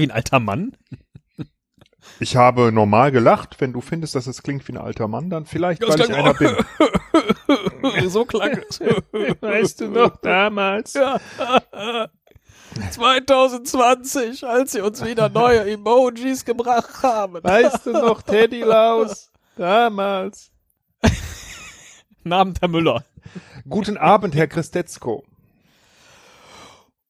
wie 0.00 0.06
ein 0.06 0.10
alter 0.10 0.40
Mann? 0.40 0.76
Ich 2.18 2.36
habe 2.36 2.72
normal 2.72 3.12
gelacht. 3.12 3.60
Wenn 3.60 3.72
du 3.72 3.80
findest, 3.80 4.14
dass 4.14 4.26
es 4.26 4.42
klingt 4.42 4.66
wie 4.66 4.72
ein 4.72 4.78
alter 4.78 5.06
Mann, 5.08 5.30
dann 5.30 5.46
vielleicht, 5.46 5.82
Das 5.82 5.98
weil 5.98 6.10
ich 6.10 6.14
einer 6.14 6.34
bin. 6.34 6.56
so 8.08 8.24
klang 8.24 8.62
es. 8.68 8.80
Weißt 9.40 9.80
du 9.80 9.88
noch 9.88 10.16
damals? 10.16 10.94
Ja. 10.94 11.20
2020, 12.90 14.44
als 14.44 14.72
sie 14.72 14.80
uns 14.80 15.04
wieder 15.04 15.28
neue 15.28 15.70
Emojis 15.70 16.44
gebracht 16.44 17.02
haben. 17.02 17.42
Weißt 17.42 17.86
du 17.86 17.92
noch, 17.92 18.22
Teddy 18.22 18.62
Laus? 18.62 19.30
Damals. 19.56 20.50
Abend, 22.30 22.60
Herr 22.60 22.68
Müller. 22.68 23.04
Guten 23.68 23.96
Abend, 23.96 24.34
Herr 24.34 24.46
Christetzko. 24.46 25.24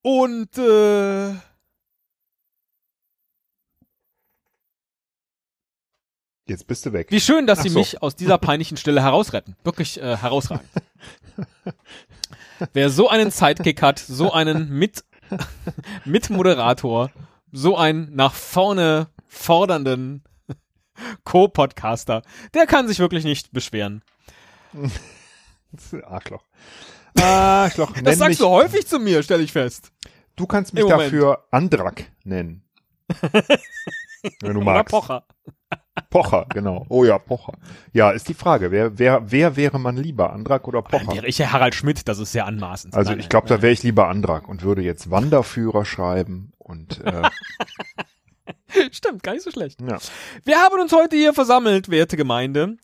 Und 0.02 0.56
äh, 0.56 1.34
Jetzt 6.50 6.66
bist 6.66 6.84
du 6.84 6.92
weg. 6.92 7.06
wie 7.10 7.20
schön, 7.20 7.46
dass 7.46 7.60
Ach 7.60 7.62
Sie 7.62 7.68
so. 7.68 7.78
mich 7.78 8.02
aus 8.02 8.16
dieser 8.16 8.36
peinlichen 8.36 8.76
Stelle 8.76 9.00
herausretten. 9.04 9.54
Wirklich 9.62 10.02
äh, 10.02 10.16
herausragend. 10.16 10.68
Wer 12.72 12.90
so 12.90 13.08
einen 13.08 13.30
Sidekick 13.30 13.82
hat, 13.82 14.00
so 14.00 14.32
einen 14.32 14.68
Mit 14.68 15.04
Mitmoderator, 16.04 17.12
so 17.52 17.76
einen 17.76 18.16
nach 18.16 18.34
vorne 18.34 19.06
fordernden 19.28 20.24
Co-Podcaster, 21.22 22.22
der 22.52 22.66
kann 22.66 22.88
sich 22.88 22.98
wirklich 22.98 23.22
nicht 23.22 23.52
beschweren. 23.52 24.02
Arschloch. 26.02 26.42
Arschloch. 27.16 27.92
Das 28.02 28.18
sagst 28.18 28.30
mich, 28.30 28.38
du 28.38 28.48
häufig 28.48 28.88
zu 28.88 28.98
mir, 28.98 29.22
stelle 29.22 29.44
ich 29.44 29.52
fest. 29.52 29.92
Du 30.34 30.48
kannst 30.48 30.74
mich 30.74 30.84
dafür 30.84 31.44
Andrak 31.52 32.10
nennen. 32.24 32.64
Wenn 34.40 34.54
du 34.54 34.60
Oder 34.60 34.64
magst. 34.64 34.90
Pocher. 34.90 35.24
Pocher, 36.08 36.46
genau. 36.48 36.86
Oh 36.88 37.04
ja, 37.04 37.18
Pocher. 37.18 37.54
Ja, 37.92 38.10
ist 38.10 38.28
die 38.28 38.34
Frage. 38.34 38.70
Wer, 38.70 38.98
wer, 38.98 39.30
wer 39.30 39.56
wäre 39.56 39.78
man 39.78 39.96
lieber, 39.96 40.32
Andrak 40.32 40.66
oder 40.68 40.82
Dann 40.82 41.06
Pocher? 41.06 41.16
wäre 41.16 41.26
ich 41.26 41.38
ja 41.38 41.52
Harald 41.52 41.74
Schmidt, 41.74 42.08
das 42.08 42.18
ist 42.18 42.32
sehr 42.32 42.46
anmaßend. 42.46 42.94
Also 42.94 43.10
Nein, 43.10 43.20
ich 43.20 43.28
glaube, 43.28 43.48
da 43.48 43.60
wäre 43.62 43.72
ich 43.72 43.82
lieber 43.82 44.08
Andrak 44.08 44.48
und 44.48 44.62
würde 44.62 44.82
jetzt 44.82 45.10
Wanderführer 45.10 45.84
schreiben 45.84 46.52
und 46.58 47.04
äh. 47.04 47.22
Stimmt, 48.92 49.22
gar 49.22 49.32
nicht 49.32 49.42
so 49.42 49.50
schlecht. 49.50 49.80
ja. 49.80 49.98
Wir 50.44 50.58
haben 50.58 50.80
uns 50.80 50.92
heute 50.92 51.16
hier 51.16 51.34
versammelt, 51.34 51.90
werte 51.90 52.16
Gemeinde, 52.16 52.76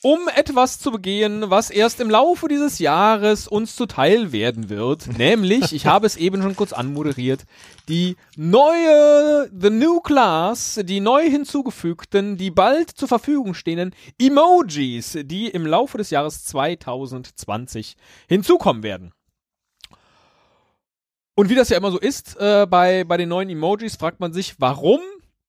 um 0.00 0.28
etwas 0.34 0.78
zu 0.78 0.90
begehen, 0.90 1.50
was 1.50 1.70
erst 1.70 2.00
im 2.00 2.10
Laufe 2.10 2.48
dieses 2.48 2.78
Jahres 2.78 3.46
uns 3.46 3.76
zuteil 3.76 4.32
werden 4.32 4.68
wird. 4.68 5.06
Nämlich, 5.18 5.72
ich 5.72 5.86
habe 5.86 6.06
es 6.06 6.16
eben 6.16 6.40
schon 6.42 6.56
kurz 6.56 6.72
anmoderiert, 6.72 7.44
die 7.88 8.16
neue, 8.36 9.50
the 9.52 9.70
new 9.70 10.00
class, 10.00 10.80
die 10.82 11.00
neu 11.00 11.28
hinzugefügten, 11.28 12.36
die 12.36 12.50
bald 12.50 12.90
zur 12.90 13.08
Verfügung 13.08 13.54
stehenden 13.54 13.94
Emojis, 14.18 15.18
die 15.22 15.48
im 15.48 15.66
Laufe 15.66 15.98
des 15.98 16.10
Jahres 16.10 16.44
2020 16.44 17.96
hinzukommen 18.28 18.82
werden. 18.82 19.12
Und 21.34 21.48
wie 21.48 21.54
das 21.54 21.70
ja 21.70 21.76
immer 21.76 21.90
so 21.90 21.98
ist, 21.98 22.36
äh, 22.38 22.66
bei, 22.68 23.04
bei 23.04 23.16
den 23.16 23.28
neuen 23.28 23.48
Emojis 23.48 23.96
fragt 23.96 24.20
man 24.20 24.32
sich, 24.32 24.56
warum 24.58 25.00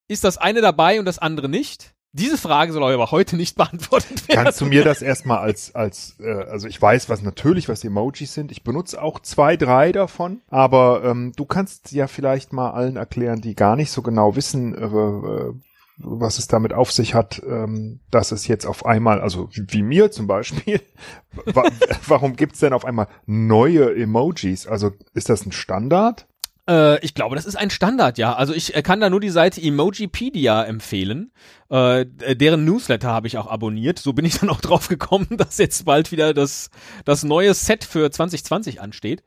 ist 0.08 0.24
das 0.24 0.38
eine 0.38 0.62
dabei 0.62 1.00
und 1.00 1.06
das 1.06 1.20
andere 1.20 1.50
nicht? 1.50 1.94
Diese 2.16 2.38
Frage 2.38 2.72
soll 2.72 2.94
aber 2.94 3.10
heute 3.10 3.36
nicht 3.36 3.56
beantwortet 3.58 4.28
werden. 4.28 4.44
Kannst 4.44 4.62
du 4.62 4.66
mir 4.68 4.84
das 4.84 5.02
erstmal 5.02 5.40
als, 5.40 5.74
als, 5.74 6.16
äh, 6.20 6.32
also 6.32 6.68
ich 6.68 6.80
weiß 6.80 7.10
was 7.10 7.24
natürlich, 7.24 7.68
was 7.70 7.84
Emojis 7.84 8.34
sind. 8.34 8.52
Ich 8.52 8.64
benutze 8.64 9.02
auch 9.02 9.20
zwei, 9.20 9.58
drei 9.58 9.92
davon. 9.92 10.42
Aber 10.50 11.04
ähm, 11.04 11.34
du 11.36 11.46
kannst 11.46 11.92
ja 11.92 12.08
vielleicht 12.08 12.54
mal 12.54 12.72
allen 12.72 12.98
erklären, 12.98 13.42
die 13.42 13.56
gar 13.56 13.76
nicht 13.76 13.92
so 13.92 14.04
genau 14.04 14.36
wissen, 14.36 14.76
äh, 14.76 14.86
äh, 14.86 15.54
was 15.98 16.38
es 16.38 16.48
damit 16.48 16.74
auf 16.74 16.92
sich 16.92 17.16
hat, 17.16 17.42
ähm, 17.48 18.00
dass 18.12 18.32
es 18.32 18.48
jetzt 18.48 18.66
auf 18.66 18.86
einmal, 18.86 19.20
also 19.22 19.50
wie, 19.52 19.82
mir 19.82 20.12
zum 20.12 20.28
Beispiel, 20.28 20.82
wa 21.46 21.64
warum 22.08 22.36
gibt's 22.36 22.60
denn 22.60 22.74
auf 22.74 22.86
einmal 22.86 23.08
neue 23.26 23.96
Emojis? 23.96 24.68
Also 24.68 24.92
ist 25.14 25.30
das 25.30 25.46
ein 25.46 25.52
Standard? 25.52 26.28
Äh, 26.70 27.04
ich 27.04 27.14
glaube, 27.14 27.36
das 27.36 27.46
ist 27.46 27.56
ein 27.56 27.70
Standard, 27.70 28.18
ja. 28.18 28.34
Also 28.36 28.54
ich 28.54 28.76
äh, 28.76 28.82
kann 28.82 29.02
da 29.02 29.10
nur 29.10 29.20
die 29.20 29.30
Seite 29.30 29.62
Emojipedia 29.62 30.64
empfehlen. 30.64 31.32
Äh, 31.70 32.06
d- 32.06 32.36
deren 32.36 32.64
Newsletter 32.66 33.10
habe 33.10 33.28
ich 33.28 33.38
auch 33.38 33.48
abonniert. 33.48 34.00
So 34.00 34.14
bin 34.14 34.24
ich 34.26 34.38
dann 34.40 34.50
auch 34.50 34.62
drauf 34.62 34.88
gekommen, 34.88 35.28
dass 35.32 35.58
jetzt 35.58 35.84
bald 35.86 36.12
wieder 36.12 36.34
das, 36.34 36.70
das 37.04 37.24
neue 37.24 37.54
Set 37.54 37.84
für 37.84 38.10
2020 38.12 38.80
ansteht, 38.80 39.24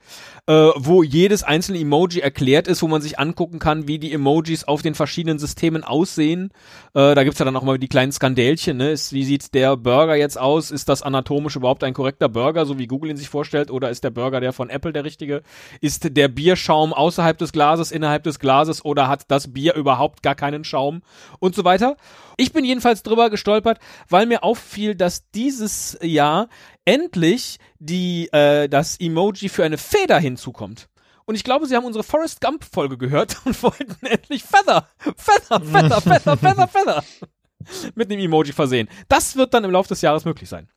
äh, 0.47 0.53
wo 0.77 1.03
jedes 1.03 1.43
einzelne 1.43 1.79
Emoji 1.79 2.21
erklärt 2.21 2.69
ist, 2.69 2.83
wo 2.83 2.89
man 2.89 3.03
sich 3.03 3.19
angucken 3.19 3.59
kann, 3.59 3.87
wie 3.87 3.99
die 3.99 4.13
Emojis 4.13 4.65
auf 4.65 4.81
den 4.81 4.95
verschiedenen 4.95 5.39
Systemen 5.39 5.85
aussehen. 5.85 6.51
Äh, 6.95 7.15
da 7.15 7.23
gibt's 7.25 7.39
ja 7.39 7.45
dann 7.45 7.57
auch 7.57 7.63
mal 7.63 7.79
die 7.79 7.89
kleinen 7.89 8.13
Skandälchen. 8.13 8.79
Ne? 8.79 8.93
Ist, 8.93 9.13
wie 9.13 9.25
sieht 9.25 9.53
der 9.53 9.77
Burger 9.77 10.15
jetzt 10.17 10.39
aus? 10.39 10.71
Ist 10.71 10.89
das 10.89 11.03
anatomisch 11.03 11.57
überhaupt 11.57 11.85
ein 11.85 11.93
korrekter 11.95 12.31
Burger, 12.31 12.65
so 12.65 12.79
wie 12.79 12.87
Google 12.87 13.11
ihn 13.11 13.17
sich 13.19 13.29
vorstellt? 13.29 13.71
Oder 13.71 13.91
ist 13.91 14.05
der 14.05 14.11
Burger 14.11 14.41
der 14.41 14.55
von 14.55 14.71
Apple 14.71 14.93
der 14.95 15.05
richtige? 15.05 15.43
Ist 15.83 16.17
der 16.17 16.29
Bierschaum 16.29 16.95
außerhalb 16.95 17.26
des 17.35 17.53
Glases, 17.53 17.91
innerhalb 17.91 18.23
des 18.23 18.39
Glases 18.39 18.85
oder 18.85 19.09
hat 19.09 19.25
das 19.29 19.53
Bier 19.53 19.75
überhaupt 19.75 20.23
gar 20.23 20.35
keinen 20.35 20.65
Schaum 20.65 21.03
und 21.39 21.55
so 21.55 21.65
weiter? 21.65 21.97
Ich 22.37 22.53
bin 22.53 22.65
jedenfalls 22.65 23.03
drüber 23.03 23.31
gestolpert, 23.31 23.79
weil 24.09 24.27
mir 24.27 24.45
auffiel, 24.45 24.95
dass 24.95 25.31
dieses 25.31 25.99
Jahr 26.03 26.49
endlich 26.85 27.59
die, 27.79 28.29
äh, 28.33 28.69
das 28.69 28.99
Emoji 29.01 29.49
für 29.49 29.65
eine 29.65 29.79
Feder 29.79 30.19
hinzukommt. 30.19 30.89
Und 31.27 31.35
ich 31.35 31.43
glaube, 31.45 31.67
sie 31.67 31.75
haben 31.75 31.85
unsere 31.85 32.05
Forrest 32.05 32.41
Gump 32.41 32.65
Folge 32.65 32.97
gehört 32.97 33.39
und 33.45 33.61
wollten 33.63 34.07
endlich 34.07 34.45
Feather, 34.45 34.89
Feather, 34.99 35.61
Feather, 35.61 36.01
Feather, 36.01 36.37
Feather, 36.37 36.69
Feather 36.69 37.05
mit 37.95 38.11
einem 38.11 38.21
Emoji 38.21 38.53
versehen. 38.53 38.89
Das 39.09 39.37
wird 39.37 39.53
dann 39.53 39.65
im 39.65 39.71
Laufe 39.71 39.89
des 39.89 40.01
Jahres 40.01 40.25
möglich 40.25 40.49
sein. 40.49 40.69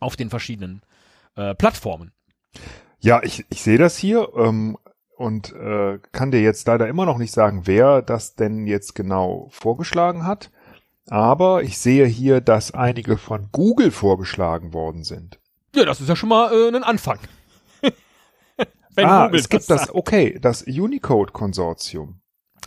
Auf 0.00 0.16
den 0.16 0.30
verschiedenen 0.30 0.82
äh, 1.36 1.54
Plattformen. 1.54 2.12
Ja, 3.00 3.22
ich, 3.22 3.44
ich 3.50 3.62
sehe 3.62 3.78
das 3.78 3.96
hier 3.96 4.28
ähm, 4.36 4.76
und 5.18 5.52
äh, 5.52 5.98
kann 6.12 6.30
dir 6.30 6.40
jetzt 6.40 6.66
leider 6.68 6.86
immer 6.86 7.04
noch 7.04 7.18
nicht 7.18 7.32
sagen, 7.32 7.62
wer 7.64 8.02
das 8.02 8.36
denn 8.36 8.68
jetzt 8.68 8.94
genau 8.94 9.48
vorgeschlagen 9.50 10.24
hat. 10.24 10.52
Aber 11.08 11.62
ich 11.64 11.78
sehe 11.78 12.06
hier, 12.06 12.40
dass 12.40 12.72
einige 12.72 13.16
von 13.16 13.48
Google 13.50 13.90
vorgeschlagen 13.90 14.72
worden 14.72 15.02
sind. 15.02 15.40
Ja, 15.74 15.84
das 15.84 16.00
ist 16.00 16.08
ja 16.08 16.14
schon 16.14 16.28
mal 16.28 16.52
äh, 16.52 16.74
ein 16.74 16.84
Anfang. 16.84 17.18
Ah, 19.00 19.26
Google 19.26 19.38
es 19.38 19.48
gibt 19.48 19.70
das 19.70 19.82
das, 19.82 19.94
okay, 19.94 20.40
das 20.40 20.62
Unicode-Konsortium. 20.62 22.20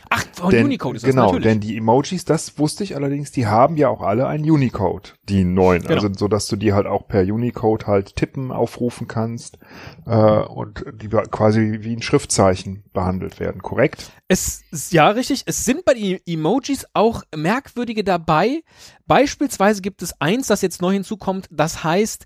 Ach, 0.10 0.26
von 0.34 0.50
Denn- 0.50 0.66
Unicode 0.66 0.98
ist 0.98 1.04
das 1.04 1.12
genau, 1.12 1.28
natürlich. 1.28 1.44
denn 1.46 1.60
die 1.62 1.78
Emojis, 1.78 2.26
das 2.26 2.58
wusste 2.60 2.84
ich 2.84 2.96
allerdings, 2.96 3.32
die 3.32 3.48
haben 3.48 3.78
ja 3.78 3.88
auch 3.88 4.02
alle 4.02 4.28
ein 4.28 4.42
Unicode, 4.50 5.14
die 5.24 5.46
neuen, 5.46 5.84
Genau. 5.84 5.94
also 5.96 6.10
so 6.18 6.28
dass 6.28 6.48
du 6.48 6.58
die 6.58 6.74
halt 6.74 6.86
auch 6.86 7.08
per 7.08 7.22
Unicode 7.22 7.88
halt 7.88 8.16
tippen, 8.18 8.52
aufrufen 8.52 9.08
kannst 9.08 9.58
äh, 10.06 10.12
und 10.16 10.84
die 11.02 11.08
quasi 11.08 11.80
wie 11.82 11.96
ein 11.96 12.02
Schriftzeichen 12.02 12.84
behandelt 12.92 13.40
werden, 13.40 13.62
korrekt? 13.62 14.12
Es 14.28 14.64
ist 14.72 14.92
ja 14.92 15.10
richtig. 15.10 15.44
Es 15.46 15.64
sind 15.64 15.86
bei 15.86 15.94
den 15.94 16.20
Emojis 16.26 16.86
auch 16.94 17.24
merkwürdige 17.36 18.04
dabei. 18.04 18.64
Beispielsweise 19.08 19.82
gibt 19.82 20.02
es 20.02 20.20
eins, 20.20 20.48
das 20.48 20.62
jetzt 20.62 20.82
neu 20.82 20.92
hinzukommt, 20.94 21.48
das 21.52 21.84
heißt 21.84 22.26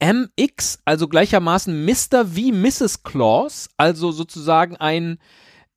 MX, 0.00 0.80
also 0.84 1.08
gleichermaßen 1.08 1.84
Mr. 1.84 2.36
wie 2.36 2.52
Mrs. 2.52 3.02
Claus, 3.02 3.68
also 3.76 4.12
sozusagen 4.12 4.76
ein 4.76 5.18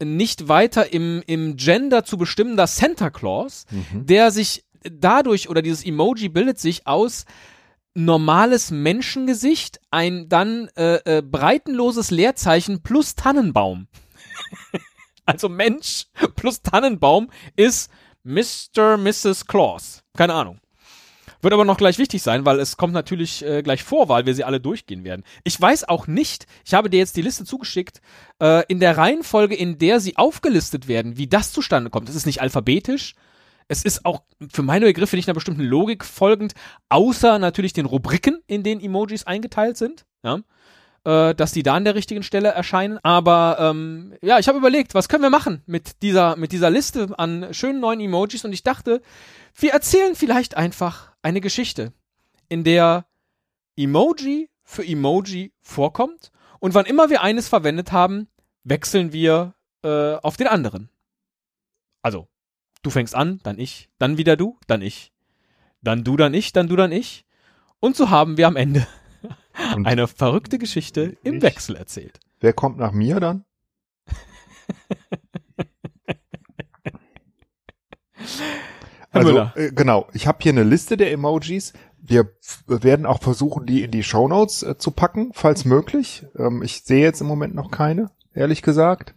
nicht 0.04 0.48
weiter 0.48 0.94
im, 0.94 1.22
im 1.28 1.56
Gender 1.56 2.04
zu 2.04 2.18
bestimmender 2.18 2.68
Santa 2.68 3.10
Claus, 3.10 3.66
der 3.94 4.32
sich 4.32 4.64
dadurch 4.84 5.50
oder 5.50 5.62
dieses 5.62 5.86
Emoji 5.86 6.30
bildet 6.30 6.60
sich 6.60 6.88
aus 6.88 7.26
normales 7.94 8.72
Menschengesicht, 8.72 9.80
ein 9.92 10.30
dann 10.30 10.70
äh, 10.76 11.18
äh, 11.18 11.22
breitenloses 11.22 12.12
Leerzeichen 12.12 12.82
plus 12.82 13.16
Tannenbaum. 13.16 13.88
also 15.26 15.50
Mensch 15.50 16.06
plus 16.36 16.62
Tannenbaum 16.62 17.30
ist 17.56 17.92
Mr. 18.24 18.98
Mrs. 18.98 19.46
Claus. 19.48 20.04
Keine 20.16 20.34
Ahnung. 20.34 20.60
Wird 21.42 21.54
aber 21.54 21.66
noch 21.66 21.78
gleich 21.78 21.98
wichtig 21.98 22.22
sein, 22.22 22.46
weil 22.46 22.60
es 22.60 22.76
kommt 22.76 22.94
natürlich 22.94 23.46
äh, 23.46 23.62
gleich 23.62 23.84
vor, 23.84 24.10
weil 24.10 24.26
wir 24.26 24.36
sie 24.36 24.44
alle 24.44 24.60
durchgehen 24.60 25.04
werden. 25.04 25.24
Ich 25.44 25.60
weiß 25.60 25.88
auch 25.88 26.08
nicht, 26.08 26.48
ich 26.66 26.74
habe 26.74 26.90
dir 26.90 26.98
jetzt 26.98 27.16
die 27.16 27.22
Liste 27.22 27.46
zugeschickt, 27.46 28.02
äh, 28.42 28.66
in 28.68 28.80
der 28.80 28.98
Reihenfolge, 28.98 29.56
in 29.56 29.78
der 29.78 30.00
sie 30.00 30.18
aufgelistet 30.18 30.88
werden, 30.88 31.18
wie 31.18 31.28
das 31.28 31.54
zustande 31.54 31.90
kommt. 31.90 32.10
Es 32.10 32.16
ist 32.16 32.26
nicht 32.26 32.42
alphabetisch. 32.42 33.16
Es 33.70 33.84
ist 33.84 34.04
auch 34.04 34.24
für 34.52 34.64
meine 34.64 34.86
Begriffe 34.86 35.16
nicht 35.16 35.28
einer 35.28 35.36
bestimmten 35.36 35.64
Logik 35.64 36.04
folgend, 36.04 36.54
außer 36.90 37.38
natürlich 37.38 37.72
den 37.72 37.86
Rubriken, 37.86 38.42
in 38.48 38.64
denen 38.64 38.82
Emojis 38.82 39.26
eingeteilt 39.26 39.78
sind. 39.78 40.06
Ja 40.24 40.40
äh, 41.04 41.34
dass 41.36 41.52
die 41.52 41.64
da 41.64 41.76
an 41.76 41.86
der 41.86 41.96
richtigen 41.96 42.24
Stelle 42.24 42.50
erscheinen. 42.50 43.00
Aber 43.04 43.58
ähm, 43.60 44.14
ja, 44.22 44.40
ich 44.40 44.48
habe 44.48 44.58
überlegt, 44.58 44.94
was 44.94 45.10
können 45.10 45.24
wir 45.24 45.30
machen 45.30 45.62
mit 45.66 46.02
dieser, 46.02 46.36
mit 46.36 46.52
dieser 46.52 46.70
Liste 46.70 47.10
an 47.18 47.54
schönen 47.54 47.80
neuen 47.80 48.00
Emojis 48.00 48.46
und 48.46 48.54
ich 48.54 48.64
dachte, 48.64 49.02
wir 49.56 49.72
erzählen 49.72 50.16
vielleicht 50.16 50.58
einfach 50.58 51.14
eine 51.22 51.42
Geschichte, 51.42 51.94
in 52.48 52.64
der 52.64 53.06
Emoji 53.76 54.50
für 54.64 54.86
Emoji 54.86 55.54
vorkommt 55.62 56.32
und 56.60 56.74
wann 56.74 56.86
immer 56.86 57.10
wir 57.10 57.22
eines 57.22 57.48
verwendet 57.48 57.92
haben, 57.92 58.28
wechseln 58.64 59.14
wir 59.14 59.56
äh, 59.84 60.16
auf 60.16 60.38
den 60.38 60.48
anderen. 60.48 60.90
Also, 62.02 62.28
du 62.82 62.90
fängst 62.90 63.16
an, 63.16 63.40
dann 63.44 63.60
ich, 63.60 63.90
dann 63.98 64.18
wieder 64.18 64.36
du, 64.36 64.58
dann 64.68 64.82
ich. 64.82 65.12
Dann 65.82 66.04
du, 66.04 66.18
dann 66.18 66.34
ich, 66.34 66.52
dann 66.52 66.68
du, 66.68 66.76
dann 66.76 66.92
ich. 66.92 67.26
Und 67.80 67.96
so 67.96 68.10
haben 68.10 68.38
wir 68.38 68.48
am 68.48 68.58
Ende 68.58 68.86
Und 69.76 69.86
eine 69.86 70.08
verrückte 70.08 70.58
Geschichte 70.58 71.18
im 71.24 71.36
Ich? 71.36 71.42
Wechsel 71.42 71.76
erzählt. 71.76 72.20
wer 72.40 72.54
kommt 72.54 72.78
nach 72.78 72.92
mir 72.92 73.20
dann? 73.20 73.46
Also, 79.12 79.50
äh, 79.56 79.72
genau, 79.72 80.08
ich 80.14 80.28
habe 80.28 80.38
hier 80.42 80.52
eine 80.52 80.64
Liste 80.64 80.96
der 80.96 81.12
Emojis. 81.12 81.74
Wir 82.02 82.30
werden 82.68 83.06
auch 83.06 83.22
versuchen, 83.22 83.66
die 83.66 83.84
in 83.84 83.92
die 83.92 84.04
Shownotes 84.04 84.64
äh, 84.64 84.78
zu 84.78 84.92
packen, 84.92 85.32
falls 85.34 85.66
möglich. 85.66 86.26
Ähm, 86.38 86.62
ich 86.62 86.84
sehe 86.84 87.02
jetzt 87.02 87.22
im 87.22 87.28
Moment 87.28 87.56
noch 87.56 87.72
keine, 87.72 88.12
ehrlich 88.34 88.62
gesagt, 88.62 89.16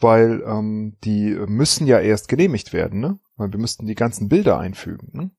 weil 0.00 0.42
ähm, 0.46 0.96
die 1.04 1.34
müssen 1.46 1.86
ja 1.86 2.00
erst 2.00 2.28
genehmigt 2.28 2.72
werden, 2.72 3.00
ne? 3.00 3.18
Weil 3.36 3.52
wir 3.52 3.60
müssten 3.60 3.86
die 3.86 3.94
ganzen 3.94 4.28
Bilder 4.28 4.58
einfügen. 4.58 5.10
Ne? 5.12 5.30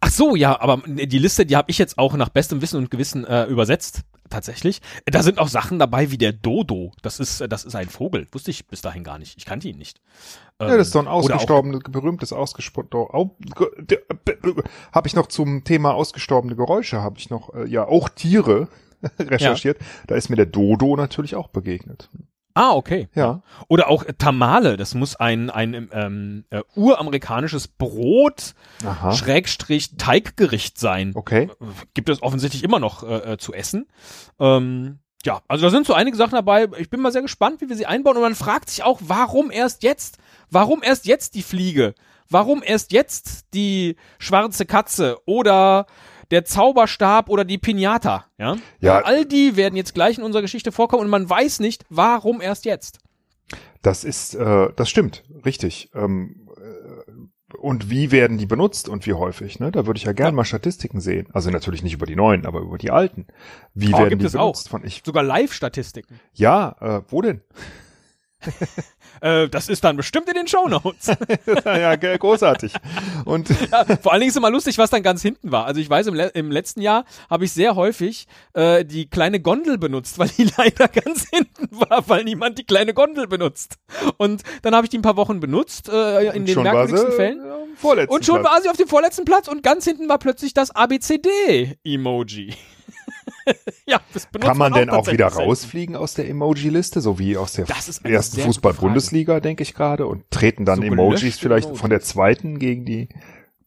Ach 0.00 0.10
so, 0.10 0.36
ja, 0.36 0.60
aber 0.60 0.82
die 0.86 1.18
Liste, 1.18 1.44
die 1.46 1.56
habe 1.56 1.70
ich 1.70 1.78
jetzt 1.78 1.98
auch 1.98 2.14
nach 2.14 2.28
bestem 2.28 2.62
Wissen 2.62 2.76
und 2.78 2.90
Gewissen 2.90 3.24
äh, 3.26 3.44
übersetzt. 3.46 4.02
Tatsächlich. 4.30 4.80
Da 5.04 5.22
sind 5.22 5.38
auch 5.38 5.48
Sachen 5.48 5.78
dabei 5.78 6.10
wie 6.10 6.16
der 6.16 6.32
Dodo. 6.32 6.92
Das 7.02 7.20
ist, 7.20 7.42
äh, 7.42 7.48
das 7.48 7.64
ist 7.64 7.74
ein 7.74 7.88
Vogel. 7.90 8.26
Wusste 8.32 8.50
ich 8.50 8.66
bis 8.66 8.80
dahin 8.80 9.04
gar 9.04 9.18
nicht. 9.18 9.36
Ich 9.36 9.44
kannte 9.44 9.68
ihn 9.68 9.76
nicht. 9.76 10.00
Ähm, 10.58 10.68
Ja, 10.68 10.76
das 10.78 10.86
ist 10.88 10.94
doch 10.94 11.00
ein 11.02 11.08
auch- 11.08 11.20
ausgestorbenes, 11.24 11.80
berühmtes 11.90 12.32
ausgestorbenes. 12.32 13.08
Habe 14.92 15.08
ich 15.08 15.14
noch 15.14 15.26
zum 15.26 15.64
Thema 15.64 15.92
ausgestorbene 15.94 16.56
Geräusche, 16.56 17.02
habe 17.02 17.18
ich 17.18 17.28
noch, 17.30 17.52
äh, 17.54 17.66
ja, 17.68 17.86
auch 17.86 18.08
Tiere 18.08 18.68
recherchiert. 19.18 19.78
Da 20.06 20.14
ist 20.14 20.30
mir 20.30 20.36
der 20.36 20.46
Dodo 20.46 20.96
natürlich 20.96 21.34
auch 21.36 21.48
begegnet. 21.48 22.08
Ah, 22.54 22.72
okay. 22.72 23.08
Ja. 23.14 23.42
Oder 23.68 23.88
auch 23.88 24.04
äh, 24.04 24.14
Tamale. 24.14 24.76
Das 24.76 24.94
muss 24.94 25.16
ein, 25.16 25.50
ein 25.50 25.88
ähm, 25.92 26.44
äh, 26.50 26.62
uramerikanisches 26.76 27.66
Brot, 27.66 28.54
Aha. 28.84 29.12
Schrägstrich 29.12 29.96
Teiggericht 29.96 30.78
sein. 30.78 31.12
Okay. 31.14 31.50
Gibt 31.94 32.08
es 32.08 32.22
offensichtlich 32.22 32.62
immer 32.62 32.78
noch 32.78 33.02
äh, 33.02 33.32
äh, 33.32 33.38
zu 33.38 33.52
essen. 33.52 33.86
Ähm, 34.38 35.00
ja, 35.24 35.40
also 35.48 35.64
da 35.64 35.70
sind 35.70 35.86
so 35.86 35.94
einige 35.94 36.16
Sachen 36.16 36.34
dabei. 36.34 36.68
Ich 36.78 36.90
bin 36.90 37.00
mal 37.00 37.10
sehr 37.10 37.22
gespannt, 37.22 37.60
wie 37.60 37.68
wir 37.68 37.76
sie 37.76 37.86
einbauen. 37.86 38.16
Und 38.16 38.22
man 38.22 38.34
fragt 38.36 38.70
sich 38.70 38.84
auch, 38.84 39.00
warum 39.02 39.50
erst 39.50 39.82
jetzt? 39.82 40.18
Warum 40.50 40.82
erst 40.82 41.06
jetzt 41.06 41.34
die 41.34 41.42
Fliege? 41.42 41.94
Warum 42.30 42.62
erst 42.64 42.92
jetzt 42.92 43.52
die 43.52 43.96
schwarze 44.18 44.64
Katze 44.64 45.18
oder 45.26 45.86
der 46.30 46.44
Zauberstab 46.44 47.28
oder 47.28 47.44
die 47.44 47.58
Pinata? 47.58 48.26
Ja, 48.38 48.56
Ja. 48.80 49.00
all 49.02 49.24
die 49.24 49.56
werden 49.56 49.76
jetzt 49.76 49.94
gleich 49.94 50.18
in 50.18 50.24
unserer 50.24 50.42
Geschichte 50.42 50.72
vorkommen 50.72 51.02
und 51.04 51.10
man 51.10 51.28
weiß 51.28 51.60
nicht, 51.60 51.84
warum 51.90 52.40
erst 52.40 52.64
jetzt. 52.64 52.98
Das 53.82 54.04
ist, 54.04 54.34
äh, 54.34 54.68
das 54.76 54.88
stimmt, 54.88 55.24
richtig. 55.44 55.90
Ähm, 55.94 56.48
äh, 56.56 57.56
und 57.58 57.88
wie 57.90 58.10
werden 58.10 58.36
die 58.38 58.46
benutzt 58.46 58.88
und 58.88 59.06
wie 59.06 59.12
häufig? 59.12 59.60
Ne? 59.60 59.70
Da 59.70 59.86
würde 59.86 59.98
ich 59.98 60.04
ja 60.04 60.12
gerne 60.12 60.30
Ja. 60.30 60.36
mal 60.36 60.44
Statistiken 60.44 61.00
sehen. 61.00 61.28
Also 61.32 61.50
natürlich 61.50 61.82
nicht 61.82 61.92
über 61.92 62.06
die 62.06 62.16
neuen, 62.16 62.46
aber 62.46 62.60
über 62.60 62.78
die 62.78 62.90
alten. 62.90 63.26
Wie 63.74 63.94
Oh, 63.94 63.98
werden 63.98 64.08
gibt 64.10 64.22
die 64.22 64.26
es 64.26 64.34
auch. 64.34 64.46
benutzt? 64.52 64.68
Von 64.70 64.84
ich. 64.84 65.02
Sogar 65.04 65.22
Live-Statistiken. 65.22 66.18
Ja, 66.32 66.74
äh, 66.80 67.02
wo 67.08 67.20
denn? 67.22 67.42
Äh, 69.20 69.48
das 69.48 69.68
ist 69.68 69.84
dann 69.84 69.96
bestimmt 69.96 70.28
in 70.28 70.34
den 70.34 70.46
Shownotes. 70.46 71.06
ja, 71.64 71.96
großartig. 71.96 72.74
Und 73.24 73.48
Ja, 73.70 73.84
vor 73.96 74.12
allen 74.12 74.20
Dingen 74.20 74.30
ist 74.30 74.36
immer 74.36 74.50
lustig, 74.50 74.76
was 74.78 74.90
dann 74.90 75.02
ganz 75.02 75.22
hinten 75.22 75.50
war. 75.50 75.66
Also 75.66 75.80
ich 75.80 75.88
weiß, 75.88 76.08
im, 76.08 76.14
le 76.14 76.26
im 76.34 76.50
letzten 76.50 76.80
Jahr 76.80 77.04
habe 77.30 77.44
ich 77.44 77.52
sehr 77.52 77.76
häufig 77.76 78.26
äh, 78.52 78.84
die 78.84 79.08
kleine 79.08 79.40
Gondel 79.40 79.78
benutzt, 79.78 80.18
weil 80.18 80.28
die 80.28 80.50
leider 80.58 80.88
ganz 80.88 81.28
hinten 81.30 81.68
war, 81.70 82.08
weil 82.08 82.24
niemand 82.24 82.58
die 82.58 82.64
kleine 82.64 82.92
Gondel 82.92 83.26
benutzt. 83.26 83.76
Und 84.16 84.42
dann 84.62 84.74
habe 84.74 84.86
ich 84.86 84.90
die 84.90 84.98
ein 84.98 85.02
paar 85.02 85.16
Wochen 85.16 85.40
benutzt, 85.40 85.88
äh, 85.88 86.36
in 86.36 86.44
den 86.44 86.62
merkwürdigsten 86.62 87.10
sie, 87.10 87.16
Fällen. 87.16 87.40
Und 88.08 88.24
schon 88.24 88.40
Platz. 88.40 88.52
war 88.52 88.62
sie 88.62 88.68
auf 88.68 88.76
dem 88.76 88.88
vorletzten 88.88 89.24
Platz 89.24 89.48
und 89.48 89.62
ganz 89.62 89.84
hinten 89.84 90.08
war 90.08 90.18
plötzlich 90.18 90.54
das 90.54 90.70
ABCD-Emoji. 90.70 92.54
ja, 93.86 94.00
das 94.12 94.26
benutzt 94.26 94.48
Kann 94.48 94.58
man 94.58 94.72
denn 94.72 94.90
auch 94.90 95.06
wieder 95.06 95.26
tatsächlich 95.26 95.48
rausfliegen 95.48 95.96
aus 95.96 96.14
der 96.14 96.28
Emoji-Liste, 96.28 97.00
so 97.00 97.18
wie 97.18 97.36
aus 97.36 97.52
der 97.52 97.66
Das 97.66 97.88
ist 97.88 98.04
eine 98.04 98.14
ersten 98.14 98.40
Fußball-Bundesliga, 98.40 99.40
denke 99.40 99.62
ich 99.62 99.74
gerade, 99.74 100.06
und 100.06 100.30
treten 100.30 100.64
dann 100.64 100.80
So 100.80 100.84
Emojis 100.84 101.38
vielleicht 101.38 101.66
Emojis. 101.66 101.80
von 101.80 101.90
der 101.90 102.00
zweiten 102.00 102.58
gegen 102.58 102.84
die 102.84 103.08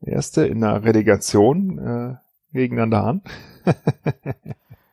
erste 0.01 0.45
in 0.45 0.61
der 0.61 0.83
Relegation 0.83 1.77
äh, 1.77 2.15
gegeneinander 2.53 3.03
an? 3.03 3.21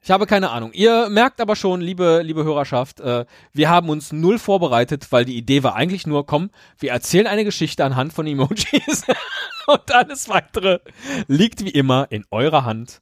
Ich 0.04 0.10
habe 0.10 0.26
keine 0.26 0.50
Ahnung. 0.50 0.72
Ihr 0.74 1.08
merkt 1.08 1.40
aber 1.40 1.56
schon, 1.56 1.80
liebe, 1.80 2.20
liebe 2.22 2.44
Hörerschaft, 2.44 3.00
äh, 3.00 3.24
wir 3.54 3.70
haben 3.70 3.88
uns 3.88 4.12
null 4.12 4.38
vorbereitet, 4.38 5.10
weil 5.12 5.24
die 5.24 5.38
Idee 5.38 5.62
war 5.62 5.76
eigentlich 5.76 6.06
nur, 6.06 6.26
komm, 6.26 6.50
wir 6.78 6.90
erzählen 6.90 7.26
eine 7.26 7.42
Geschichte 7.42 7.86
anhand 7.86 8.12
von 8.12 8.26
Emojis 8.26 9.06
und 9.66 9.94
alles 9.94 10.28
weitere 10.28 10.80
liegt 11.26 11.64
wie 11.64 11.70
immer 11.70 12.08
in 12.10 12.26
eurer 12.30 12.66
Hand, 12.66 13.00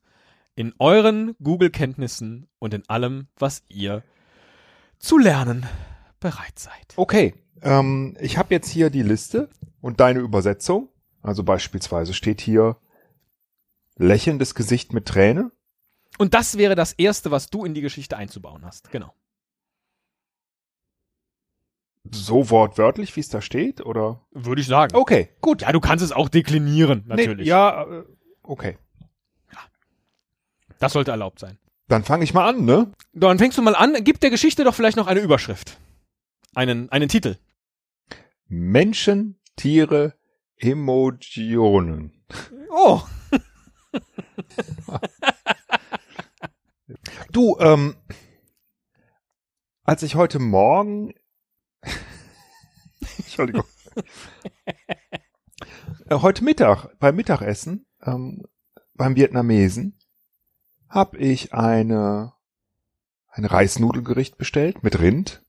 in 0.55 0.75
euren 0.79 1.35
Google-Kenntnissen 1.43 2.49
und 2.59 2.75
in 2.75 2.89
allem, 2.89 3.29
was 3.37 3.63
ihr 3.69 4.03
zu 4.99 5.19
lernen 5.19 5.67
bereit 6.21 6.59
seid. 6.59 6.95
Okay, 6.97 7.35
ähm, 7.63 8.17
ich 8.21 8.39
habe 8.39 8.55
jetzt 8.55 8.69
hier 8.69 8.91
die 8.91 9.03
Liste 9.03 9.49
und 9.81 10.01
deine 10.01 10.21
Übersetzung. 10.21 10.89
Also 11.23 11.45
beispielsweise 11.45 12.15
steht 12.15 12.41
hier 12.41 12.77
lächelndes 13.97 14.55
Gesicht 14.55 14.93
mit 14.93 15.07
Träne. 15.07 15.53
Und 16.19 16.35
das 16.35 16.59
wäre 16.59 16.75
das 16.75 16.93
Erste, 16.93 17.31
was 17.31 17.49
du 17.49 17.65
in 17.65 17.75
die 17.75 17.81
Geschichte 17.81 18.17
einzubauen 18.17 18.65
hast. 18.65 18.91
Genau. 18.91 19.15
So 22.11 22.51
wortwörtlich, 22.51 23.15
wie 23.15 23.21
es 23.21 23.29
da 23.29 23.41
steht, 23.41 23.81
oder? 23.81 24.27
Würde 24.33 24.61
ich 24.61 24.67
sagen. 24.67 24.97
Okay, 24.97 25.31
gut. 25.41 25.63
Ja, 25.63 25.73
du 25.73 25.81
kannst 25.81 26.05
es 26.05 26.11
auch 26.11 26.29
deklinieren, 26.29 27.05
natürlich. 27.06 27.44
Nee, 27.44 27.51
ja, 27.51 27.85
äh, 27.85 28.05
okay. 28.43 28.77
Das 30.82 30.94
sollte 30.94 31.12
erlaubt 31.12 31.39
sein. 31.39 31.60
Dann 31.86 32.03
fange 32.03 32.24
ich 32.24 32.34
mal 32.34 32.48
an, 32.48 32.65
ne? 32.65 32.91
Dann 33.12 33.39
fängst 33.39 33.56
du 33.56 33.62
mal 33.62 33.77
an. 33.77 34.03
Gib 34.03 34.19
der 34.19 34.31
Geschichte 34.31 34.65
doch 34.65 34.74
vielleicht 34.74 34.96
noch 34.96 35.06
eine 35.06 35.20
Überschrift. 35.20 35.79
Einen, 36.56 36.91
einen 36.91 37.08
Titel. 37.08 37.36
Menschen, 38.48 39.41
Tiere, 39.55 40.19
Emojionen. 40.56 42.24
Oh. 42.70 43.01
Du, 47.31 47.56
ähm, 47.60 47.96
als 49.84 50.03
ich 50.03 50.17
heute 50.17 50.39
Morgen, 50.39 51.15
Entschuldigung, 53.19 53.65
äh, 56.06 56.17
heute 56.17 56.44
Mittag 56.44 56.98
beim 56.98 57.17
Mittagessen 57.17 57.86
ähm, 58.03 58.43
beim 58.94 59.17
Vietnamesen 59.17 59.98
habe 60.93 61.17
ich 61.17 61.55
eine 61.55 62.34
ein 63.29 63.46
Reisnudelgericht 63.46 64.37
bestellt 64.37 64.84
mit 64.84 65.01
Rind 65.01 65.43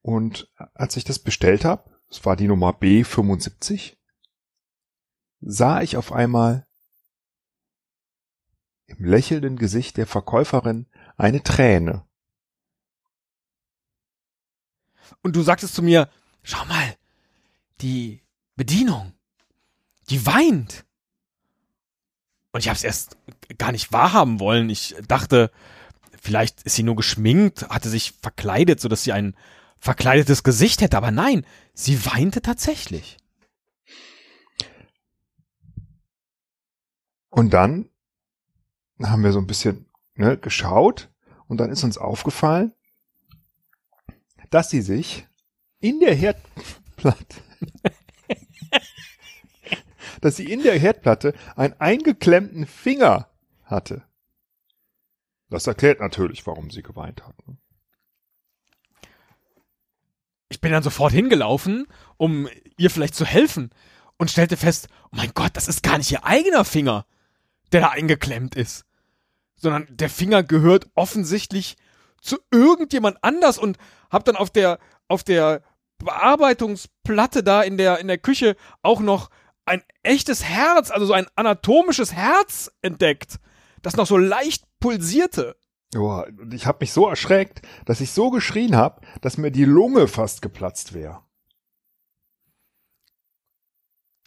und 0.00 0.50
als 0.72 0.96
ich 0.96 1.04
das 1.04 1.18
bestellt 1.18 1.64
habe, 1.66 1.90
es 2.08 2.24
war 2.24 2.36
die 2.36 2.48
Nummer 2.48 2.70
B75, 2.70 3.98
sah 5.40 5.82
ich 5.82 5.98
auf 5.98 6.10
einmal 6.10 6.66
im 8.86 9.04
lächelnden 9.04 9.56
Gesicht 9.56 9.98
der 9.98 10.06
Verkäuferin 10.06 10.86
eine 11.18 11.42
Träne. 11.42 12.06
Und 15.22 15.36
du 15.36 15.42
sagtest 15.42 15.74
zu 15.74 15.82
mir, 15.82 16.08
schau 16.42 16.64
mal, 16.64 16.96
die 17.82 18.22
Bedienung, 18.56 19.12
die 20.08 20.24
weint. 20.24 20.86
Und 22.52 22.60
ich 22.60 22.68
habe 22.68 22.76
es 22.76 22.84
erst 22.84 23.16
gar 23.58 23.72
nicht 23.72 23.92
wahrhaben 23.92 24.38
wollen. 24.38 24.68
Ich 24.70 24.94
dachte, 25.08 25.50
vielleicht 26.20 26.62
ist 26.62 26.76
sie 26.76 26.82
nur 26.82 26.96
geschminkt, 26.96 27.68
hatte 27.68 27.88
sich 27.88 28.12
verkleidet, 28.22 28.80
so 28.80 28.88
dass 28.88 29.04
sie 29.04 29.12
ein 29.12 29.34
verkleidetes 29.78 30.42
Gesicht 30.44 30.80
hätte. 30.82 30.96
Aber 30.96 31.10
nein, 31.10 31.44
sie 31.74 32.04
weinte 32.06 32.42
tatsächlich. 32.42 33.16
Und 37.30 37.54
dann 37.54 37.88
haben 39.02 39.24
wir 39.24 39.32
so 39.32 39.38
ein 39.38 39.46
bisschen 39.46 39.86
ne, 40.14 40.36
geschaut 40.36 41.10
und 41.48 41.58
dann 41.58 41.70
ist 41.70 41.82
uns 41.82 41.98
aufgefallen, 41.98 42.72
dass 44.50 44.68
sie 44.68 44.82
sich 44.82 45.26
in 45.80 45.98
der 45.98 46.14
Herdplatte, 46.14 47.36
dass 50.22 50.36
sie 50.36 50.50
in 50.50 50.62
der 50.62 50.78
Herdplatte 50.78 51.34
einen 51.56 51.74
eingeklemmten 51.78 52.66
Finger 52.66 53.28
hatte. 53.64 54.02
Das 55.50 55.66
erklärt 55.66 56.00
natürlich, 56.00 56.46
warum 56.46 56.70
sie 56.70 56.82
geweint 56.82 57.26
hat. 57.26 57.34
ne? 57.46 57.58
Ich 60.48 60.60
bin 60.60 60.72
dann 60.72 60.82
sofort 60.82 61.12
hingelaufen, 61.12 61.86
um 62.16 62.48
ihr 62.78 62.90
vielleicht 62.90 63.14
zu 63.14 63.26
helfen 63.26 63.70
und 64.16 64.30
stellte 64.30 64.56
fest, 64.56 64.88
oh 65.06 65.16
mein 65.16 65.32
Gott, 65.34 65.50
das 65.54 65.68
ist 65.68 65.82
gar 65.82 65.98
nicht 65.98 66.10
ihr 66.12 66.24
eigener 66.24 66.64
Finger, 66.64 67.04
der 67.72 67.80
da 67.82 67.88
eingeklemmt 67.88 68.54
ist, 68.54 68.84
sondern 69.56 69.86
der 69.90 70.08
Finger 70.08 70.42
gehört 70.42 70.88
offensichtlich 70.94 71.76
zu 72.20 72.38
irgendjemand 72.50 73.18
anders 73.22 73.58
und 73.58 73.78
hab 74.10 74.24
dann 74.24 74.36
auf 74.36 74.50
der 74.50 74.78
auf 75.08 75.24
der 75.24 75.62
Bearbeitungsplatte 75.98 77.42
da 77.42 77.62
in 77.62 77.76
der, 77.76 77.98
in 77.98 78.08
der 78.08 78.18
Küche 78.18 78.56
auch 78.82 79.00
noch 79.00 79.30
ein 79.64 79.82
echtes 80.02 80.44
Herz, 80.44 80.90
also 80.90 81.06
so 81.06 81.12
ein 81.12 81.26
anatomisches 81.36 82.12
Herz 82.12 82.70
entdeckt, 82.82 83.38
das 83.82 83.96
noch 83.96 84.06
so 84.06 84.16
leicht 84.16 84.64
pulsierte. 84.80 85.56
Oh, 85.94 86.22
und 86.22 86.54
ich 86.54 86.66
habe 86.66 86.78
mich 86.80 86.92
so 86.92 87.06
erschreckt, 87.06 87.62
dass 87.84 88.00
ich 88.00 88.12
so 88.12 88.30
geschrien 88.30 88.76
habe, 88.76 89.06
dass 89.20 89.36
mir 89.36 89.50
die 89.50 89.64
Lunge 89.66 90.08
fast 90.08 90.40
geplatzt 90.40 90.94
wäre. 90.94 91.22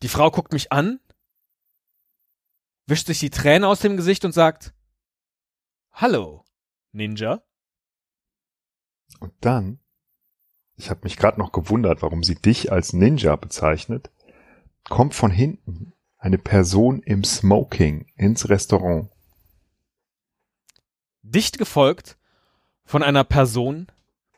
Die 0.04 0.10
Frau 0.10 0.30
guckt 0.30 0.54
mich 0.54 0.72
an, 0.72 1.00
wischt 2.86 3.08
sich 3.08 3.20
die 3.20 3.32
Tränen 3.32 3.64
aus 3.64 3.80
dem 3.80 3.98
Gesicht 3.98 4.26
und 4.26 4.32
sagt, 4.32 4.74
Hallo, 5.92 6.46
Ninja. 6.92 7.42
Und 9.20 9.34
dann, 9.40 9.80
ich 10.76 10.90
habe 10.90 11.02
mich 11.04 11.18
gerade 11.18 11.40
noch 11.40 11.52
gewundert, 11.52 12.02
warum 12.02 12.22
sie 12.22 12.36
dich 12.36 12.72
als 12.72 12.94
Ninja 12.94 13.36
bezeichnet, 13.38 14.12
kommt 14.90 15.14
von 15.14 15.32
hinten 15.32 15.94
eine 16.18 16.38
Person 16.38 17.02
im 17.02 17.24
Smoking 17.24 18.08
ins 18.16 18.50
Restaurant. 18.50 19.10
Dicht 21.22 21.58
gefolgt 21.58 22.18
von 22.84 23.04
einer 23.04 23.24
Person 23.24 23.88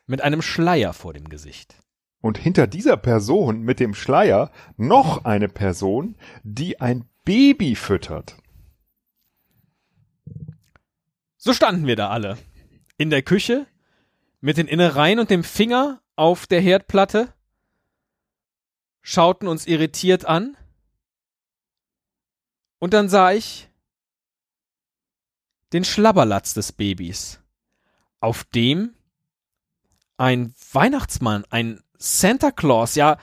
mit 0.06 0.22
einem 0.22 0.42
Schleier 0.42 0.92
vor 0.92 1.12
dem 1.12 1.28
Gesicht. 1.28 1.76
Und 2.20 2.38
hinter 2.38 2.66
dieser 2.66 2.96
Person 2.96 3.60
mit 3.60 3.78
dem 3.78 3.94
Schleier 3.94 4.50
noch 4.76 5.24
eine 5.24 5.48
Person, 5.48 6.16
die 6.42 6.80
ein 6.80 7.08
Baby 7.24 7.76
füttert. 7.76 8.36
So 11.36 11.52
standen 11.52 11.86
wir 11.86 11.94
da 11.94 12.08
alle. 12.08 12.36
In 12.96 13.10
der 13.10 13.22
Küche, 13.22 13.66
mit 14.40 14.56
den 14.56 14.66
Innereien 14.66 15.20
und 15.20 15.30
dem 15.30 15.44
Finger 15.44 16.00
auf 16.16 16.46
der 16.46 16.60
Herdplatte, 16.60 17.32
schauten 19.08 19.48
uns 19.48 19.66
irritiert 19.66 20.26
an. 20.26 20.54
Und 22.78 22.92
dann 22.92 23.08
sah 23.08 23.32
ich 23.32 23.70
den 25.72 25.82
Schlabberlatz 25.82 26.52
des 26.52 26.72
Babys, 26.72 27.40
auf 28.20 28.44
dem 28.44 28.94
ein 30.18 30.54
Weihnachtsmann, 30.72 31.46
ein 31.48 31.80
Santa 31.96 32.50
Claus, 32.50 32.96
ja, 32.96 33.16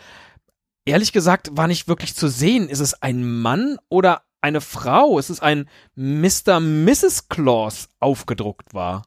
ehrlich 0.85 1.11
gesagt 1.11 1.55
war 1.55 1.67
nicht 1.67 1.87
wirklich 1.87 2.15
zu 2.15 2.29
sehen. 2.29 2.67
Ist 2.67 2.79
es 2.79 2.99
ein 3.03 3.41
Mann 3.41 3.77
oder 3.87 4.23
eine 4.41 4.61
Frau? 4.61 5.19
Ist 5.19 5.29
es 5.29 5.39
ein 5.39 5.69
Mr. 5.93 6.59
Mrs. 6.59 7.29
Claus 7.29 7.89
aufgedruckt 7.99 8.73
war? 8.73 9.03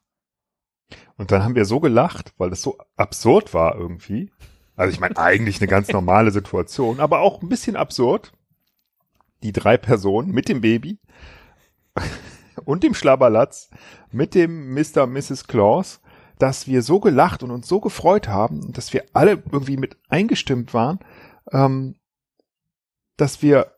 Und 1.17 1.33
dann 1.33 1.43
haben 1.43 1.57
wir 1.57 1.65
so 1.65 1.81
gelacht, 1.81 2.35
weil 2.37 2.51
das 2.51 2.63
so 2.63 2.79
absurd 2.97 3.53
war 3.53 3.75
irgendwie. 3.75 4.31
Also 4.79 4.93
ich 4.93 5.01
meine 5.01 5.17
eigentlich 5.19 5.61
eine 5.61 5.69
ganz 5.69 5.89
normale 5.89 6.31
Situation, 6.31 7.01
aber 7.01 7.21
auch 7.21 7.43
ein 7.43 7.49
bisschen 7.49 7.77
absurd. 7.77 8.33
Die 9.43 9.53
drei 9.53 9.77
Personen 9.77 10.33
mit 10.33 10.49
dem 10.49 10.61
Baby 10.61 10.99
und 12.65 12.83
dem 12.83 12.95
Schlabberlatz 12.95 13.71
mit 14.11 14.35
dem 14.35 14.75
Mr. 14.75 15.07
Mrs. 15.07 15.47
Claus 15.47 16.01
dass 16.39 16.67
wir 16.67 16.83
so 16.83 17.01
gelacht 17.01 17.43
und 17.43 17.51
uns 17.51 17.69
so 17.69 17.81
gefreut 17.81 18.29
haben, 18.29 18.73
dass 18.73 18.93
wir 18.93 19.05
alle 19.13 19.43
irgendwie 19.51 19.77
mit 19.77 19.97
eingestimmt 20.09 20.73
waren, 20.73 21.01
ähm, 21.53 21.97
dass 23.17 23.43
wir 23.43 23.73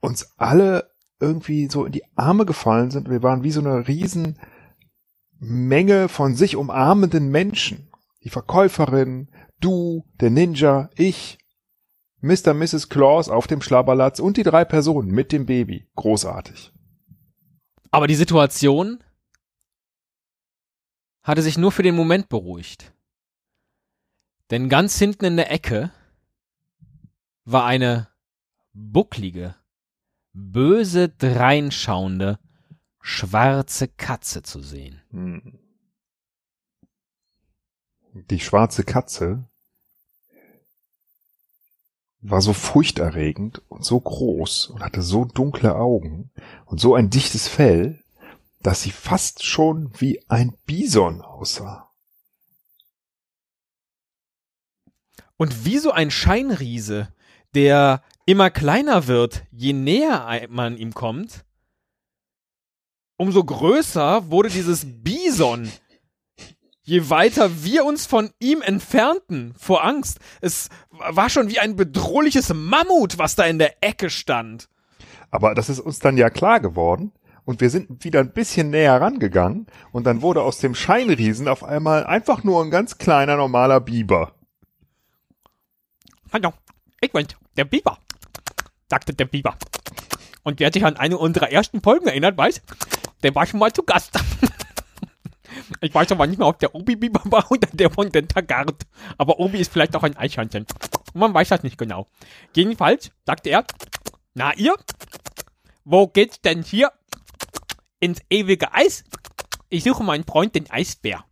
uns 0.00 0.34
alle 0.38 0.90
irgendwie 1.18 1.68
so 1.68 1.84
in 1.84 1.92
die 1.92 2.04
Arme 2.16 2.46
gefallen 2.46 2.90
sind. 2.90 3.10
Wir 3.10 3.22
waren 3.22 3.42
wie 3.42 3.50
so 3.50 3.60
eine 3.60 3.88
riesen 3.88 4.38
Menge 5.38 6.08
von 6.08 6.34
sich 6.34 6.56
umarmenden 6.56 7.30
Menschen. 7.30 7.89
Die 8.22 8.30
Verkäuferin, 8.30 9.30
du, 9.60 10.04
der 10.20 10.30
Ninja, 10.30 10.90
ich, 10.94 11.38
Mr. 12.20 12.52
Mrs. 12.52 12.88
Claus 12.88 13.28
auf 13.28 13.46
dem 13.46 13.62
Schlabberlatz 13.62 14.18
und 14.20 14.36
die 14.36 14.42
drei 14.42 14.64
Personen 14.64 15.10
mit 15.10 15.32
dem 15.32 15.46
Baby. 15.46 15.88
Großartig. 15.96 16.72
Aber 17.90 18.06
die 18.06 18.14
Situation 18.14 19.02
hatte 21.22 21.42
sich 21.42 21.56
nur 21.56 21.72
für 21.72 21.82
den 21.82 21.96
Moment 21.96 22.28
beruhigt. 22.28 22.92
Denn 24.50 24.68
ganz 24.68 24.98
hinten 24.98 25.24
in 25.24 25.36
der 25.36 25.50
Ecke 25.50 25.90
war 27.44 27.64
eine 27.64 28.08
bucklige, 28.72 29.54
böse 30.32 31.08
dreinschauende, 31.08 32.38
schwarze 33.00 33.88
Katze 33.88 34.42
zu 34.42 34.60
sehen. 34.60 35.00
Hm. 35.10 35.58
Die 38.28 38.40
schwarze 38.40 38.84
Katze 38.84 39.44
war 42.20 42.42
so 42.42 42.52
furchterregend 42.52 43.62
und 43.68 43.84
so 43.84 43.98
groß 43.98 44.66
und 44.66 44.82
hatte 44.82 45.02
so 45.02 45.24
dunkle 45.24 45.74
Augen 45.74 46.30
und 46.66 46.80
so 46.80 46.94
ein 46.94 47.08
dichtes 47.08 47.48
Fell, 47.48 48.04
dass 48.62 48.82
sie 48.82 48.90
fast 48.90 49.44
schon 49.44 49.90
wie 49.98 50.22
ein 50.28 50.56
Bison 50.66 51.22
aussah. 51.22 51.90
Und 55.38 55.64
wie 55.64 55.78
so 55.78 55.92
ein 55.92 56.10
Scheinriese, 56.10 57.14
der 57.54 58.02
immer 58.26 58.50
kleiner 58.50 59.06
wird, 59.06 59.44
je 59.50 59.72
näher 59.72 60.46
man 60.50 60.76
ihm 60.76 60.92
kommt, 60.92 61.46
umso 63.16 63.42
größer 63.42 64.30
wurde 64.30 64.50
dieses 64.50 64.86
Bison, 64.86 65.70
je 66.90 67.08
weiter 67.08 67.62
wir 67.62 67.84
uns 67.84 68.04
von 68.04 68.30
ihm 68.40 68.62
entfernten 68.62 69.54
vor 69.56 69.84
Angst. 69.84 70.18
Es 70.40 70.68
war 70.90 71.30
schon 71.30 71.48
wie 71.48 71.60
ein 71.60 71.76
bedrohliches 71.76 72.52
Mammut, 72.52 73.16
was 73.16 73.36
da 73.36 73.44
in 73.44 73.60
der 73.60 73.76
Ecke 73.80 74.10
stand. 74.10 74.68
Aber 75.30 75.54
das 75.54 75.68
ist 75.68 75.78
uns 75.78 76.00
dann 76.00 76.16
ja 76.16 76.30
klar 76.30 76.58
geworden, 76.58 77.12
und 77.44 77.60
wir 77.60 77.70
sind 77.70 78.04
wieder 78.04 78.20
ein 78.20 78.32
bisschen 78.32 78.70
näher 78.70 79.00
rangegangen 79.00 79.66
und 79.92 80.04
dann 80.04 80.22
wurde 80.22 80.42
aus 80.42 80.58
dem 80.58 80.74
Scheinriesen 80.74 81.48
auf 81.48 81.64
einmal 81.64 82.04
einfach 82.04 82.44
nur 82.44 82.62
ein 82.62 82.70
ganz 82.70 82.98
kleiner 82.98 83.36
normaler 83.36 83.80
Biber. 83.80 84.34
Hallo, 86.32 86.52
ich 87.00 87.10
bin 87.10 87.26
der 87.56 87.64
Biber, 87.64 87.98
sagte 88.88 89.14
der 89.14 89.24
Biber. 89.24 89.56
Und 90.42 90.60
wer 90.60 90.72
sich 90.72 90.84
an 90.84 90.96
eine 90.96 91.18
unserer 91.18 91.50
ersten 91.50 91.80
Folgen 91.80 92.06
erinnert, 92.06 92.36
weiß, 92.36 92.62
der 93.22 93.34
war 93.34 93.46
schon 93.46 93.58
mal 93.58 93.72
zu 93.72 93.82
Gast. 93.82 94.18
Ich 95.80 95.94
weiß 95.94 96.12
aber 96.12 96.26
nicht 96.26 96.38
mehr, 96.38 96.48
ob 96.48 96.58
der 96.58 96.74
Obi-Biber 96.74 97.22
war 97.26 97.50
oder 97.50 97.68
der 97.72 97.90
von 97.90 98.10
Dentagard. 98.10 98.86
Aber 99.18 99.38
Obi 99.38 99.58
ist 99.58 99.72
vielleicht 99.72 99.94
auch 99.96 100.02
ein 100.02 100.16
Eichhörnchen. 100.16 100.66
Man 101.14 101.34
weiß 101.34 101.48
das 101.48 101.62
nicht 101.62 101.78
genau. 101.78 102.06
Jedenfalls 102.54 103.10
sagte 103.26 103.50
er, 103.50 103.64
na 104.34 104.54
ihr, 104.54 104.74
wo 105.84 106.06
geht's 106.06 106.40
denn 106.40 106.62
hier 106.62 106.92
ins 108.00 108.20
ewige 108.30 108.72
Eis. 108.72 109.04
Ich 109.68 109.84
suche 109.84 110.02
meinen 110.02 110.24
Freund, 110.24 110.54
den 110.54 110.70
Eisbär. 110.70 111.24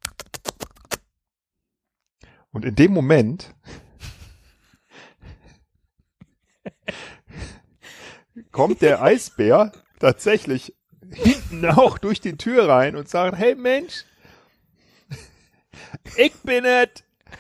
Und 2.51 2.65
in 2.65 2.75
dem 2.75 2.93
Moment 2.93 3.55
kommt 8.51 8.83
der 8.83 9.03
Eisbär 9.03 9.73
tatsächlich 9.99 10.75
hinten 11.13 11.65
auch 11.67 11.99
durch 11.99 12.21
die 12.21 12.37
Tür 12.37 12.69
rein 12.69 12.97
und 12.97 13.09
sagt, 13.09 13.37
hey 13.37 13.55
Mensch, 13.55 14.05
ich 16.17 16.35
bin 16.43 16.65
es, 16.65 16.89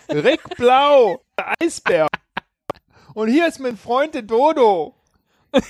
Rick 0.08 0.56
Blau, 0.56 1.22
der 1.38 1.54
Eisbär. 1.60 2.08
Und 3.14 3.28
hier 3.28 3.46
ist 3.48 3.58
mein 3.58 3.76
Freund, 3.76 4.14
der 4.14 4.22
Dodo. 4.22 4.94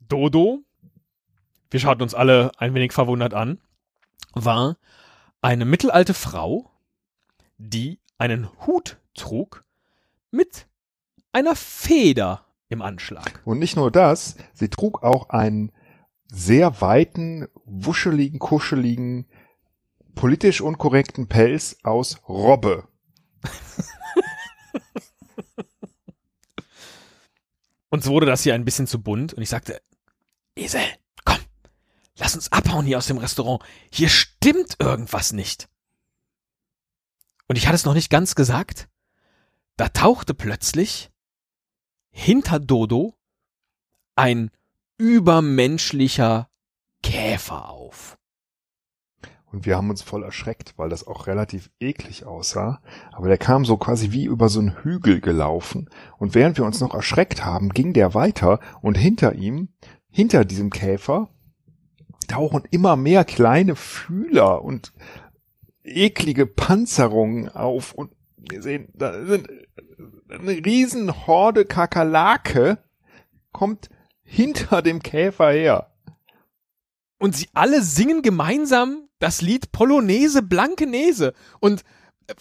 Dodo 0.00 0.64
wir 1.74 1.80
schauten 1.80 2.02
uns 2.02 2.14
alle 2.14 2.52
ein 2.58 2.72
wenig 2.72 2.92
verwundert 2.92 3.34
an, 3.34 3.58
war 4.32 4.76
eine 5.42 5.64
mittelalte 5.64 6.14
Frau, 6.14 6.70
die 7.58 7.98
einen 8.16 8.48
Hut 8.64 8.98
trug 9.14 9.64
mit 10.30 10.68
einer 11.32 11.56
Feder 11.56 12.46
im 12.68 12.80
Anschlag. 12.80 13.42
Und 13.44 13.58
nicht 13.58 13.74
nur 13.74 13.90
das, 13.90 14.36
sie 14.52 14.68
trug 14.68 15.02
auch 15.02 15.30
einen 15.30 15.72
sehr 16.30 16.80
weiten, 16.80 17.48
wuscheligen, 17.64 18.38
kuscheligen, 18.38 19.26
politisch 20.14 20.60
unkorrekten 20.60 21.28
Pelz 21.28 21.76
aus 21.82 22.20
Robbe. 22.28 22.88
Uns 27.90 28.06
wurde 28.06 28.26
das 28.26 28.42
hier 28.42 28.54
ein 28.54 28.64
bisschen 28.64 28.86
zu 28.86 29.02
bunt 29.02 29.34
und 29.34 29.42
ich 29.42 29.48
sagte, 29.48 29.80
Esel, 30.56 30.82
Lass 32.16 32.34
uns 32.34 32.52
abhauen 32.52 32.86
hier 32.86 32.98
aus 32.98 33.06
dem 33.06 33.18
Restaurant. 33.18 33.62
Hier 33.92 34.08
stimmt 34.08 34.76
irgendwas 34.78 35.32
nicht. 35.32 35.68
Und 37.48 37.56
ich 37.56 37.66
hatte 37.66 37.74
es 37.74 37.84
noch 37.84 37.94
nicht 37.94 38.10
ganz 38.10 38.34
gesagt. 38.34 38.88
Da 39.76 39.88
tauchte 39.88 40.34
plötzlich 40.34 41.10
hinter 42.10 42.60
Dodo 42.60 43.16
ein 44.14 44.50
übermenschlicher 44.96 46.48
Käfer 47.02 47.68
auf. 47.68 48.16
Und 49.54 49.66
wir 49.66 49.76
haben 49.76 49.88
uns 49.88 50.02
voll 50.02 50.24
erschreckt, 50.24 50.74
weil 50.78 50.88
das 50.88 51.06
auch 51.06 51.28
relativ 51.28 51.70
eklig 51.78 52.26
aussah. 52.26 52.80
Aber 53.12 53.28
der 53.28 53.38
kam 53.38 53.64
so 53.64 53.76
quasi 53.76 54.10
wie 54.10 54.24
über 54.24 54.48
so 54.48 54.58
einen 54.58 54.82
Hügel 54.82 55.20
gelaufen. 55.20 55.88
Und 56.18 56.34
während 56.34 56.58
wir 56.58 56.64
uns 56.64 56.80
noch 56.80 56.92
erschreckt 56.92 57.44
haben, 57.44 57.68
ging 57.68 57.92
der 57.92 58.14
weiter 58.14 58.58
und 58.82 58.98
hinter 58.98 59.34
ihm, 59.36 59.68
hinter 60.10 60.44
diesem 60.44 60.70
Käfer, 60.70 61.28
tauchen 62.26 62.64
immer 62.72 62.96
mehr 62.96 63.24
kleine 63.24 63.76
Fühler 63.76 64.64
und 64.64 64.92
eklige 65.84 66.46
Panzerungen 66.46 67.48
auf. 67.48 67.94
Und 67.94 68.10
wir 68.36 68.60
sehen, 68.60 68.88
da 68.92 69.24
sind 69.24 69.48
eine 70.30 70.66
riesen 70.66 71.28
Horde 71.28 71.64
Kakerlake 71.64 72.78
kommt 73.52 73.88
hinter 74.24 74.82
dem 74.82 75.00
Käfer 75.00 75.52
her. 75.52 75.93
Und 77.24 77.34
sie 77.34 77.48
alle 77.54 77.80
singen 77.80 78.20
gemeinsam 78.20 79.08
das 79.18 79.40
Lied 79.40 79.72
Polonaise 79.72 80.42
Blankenese. 80.42 81.32
Und 81.58 81.82
äh, 82.26 82.34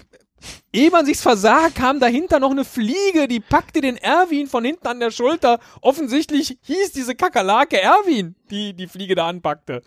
ehe 0.74 0.92
man 0.92 1.06
sich's 1.06 1.22
versah, 1.22 1.70
kam 1.70 2.02
dahinter 2.02 2.42
noch 2.42 2.52
eine 2.52 2.66
Fliege, 2.66 3.30
die 3.30 3.40
packte 3.40 3.80
den 3.80 3.96
Erwin 3.96 4.46
von 4.48 4.66
hinten 4.66 4.86
an 4.88 5.00
der 5.00 5.12
Schulter. 5.12 5.62
Offensichtlich 5.80 6.58
hieß 6.64 6.92
diese 6.92 7.16
Kakerlake 7.16 7.82
Erwin, 7.82 8.36
die 8.50 8.74
die 8.74 8.88
Fliege 8.88 9.16
da 9.16 9.30
anpackte. 9.30 9.84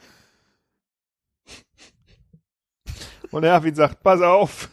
Und 3.30 3.44
Erwin 3.44 3.74
sagt, 3.74 4.02
pass 4.02 4.22
auf. 4.22 4.70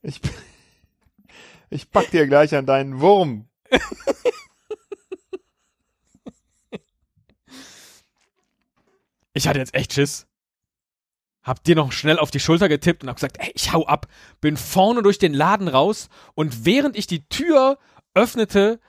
Ich, 0.00 0.18
ich 1.68 1.90
pack 1.90 2.10
dir 2.10 2.26
gleich 2.26 2.54
an 2.54 2.64
deinen 2.64 3.02
Wurm. 3.02 3.50
Ich 9.38 9.46
hatte 9.46 9.60
jetzt 9.60 9.74
echt 9.74 9.92
Schiss. 9.92 10.26
Hab 11.44 11.62
dir 11.62 11.76
noch 11.76 11.92
schnell 11.92 12.18
auf 12.18 12.32
die 12.32 12.40
Schulter 12.40 12.68
getippt 12.68 13.04
und 13.04 13.08
hab 13.08 13.16
gesagt, 13.16 13.36
ey, 13.38 13.52
ich 13.54 13.72
hau 13.72 13.86
ab. 13.86 14.08
Bin 14.40 14.56
vorne 14.56 15.02
durch 15.02 15.18
den 15.18 15.32
Laden 15.32 15.68
raus 15.68 16.08
und 16.34 16.64
während 16.64 16.96
ich 16.96 17.06
die 17.06 17.26
Tür 17.28 17.78
öffnete, 18.14 18.80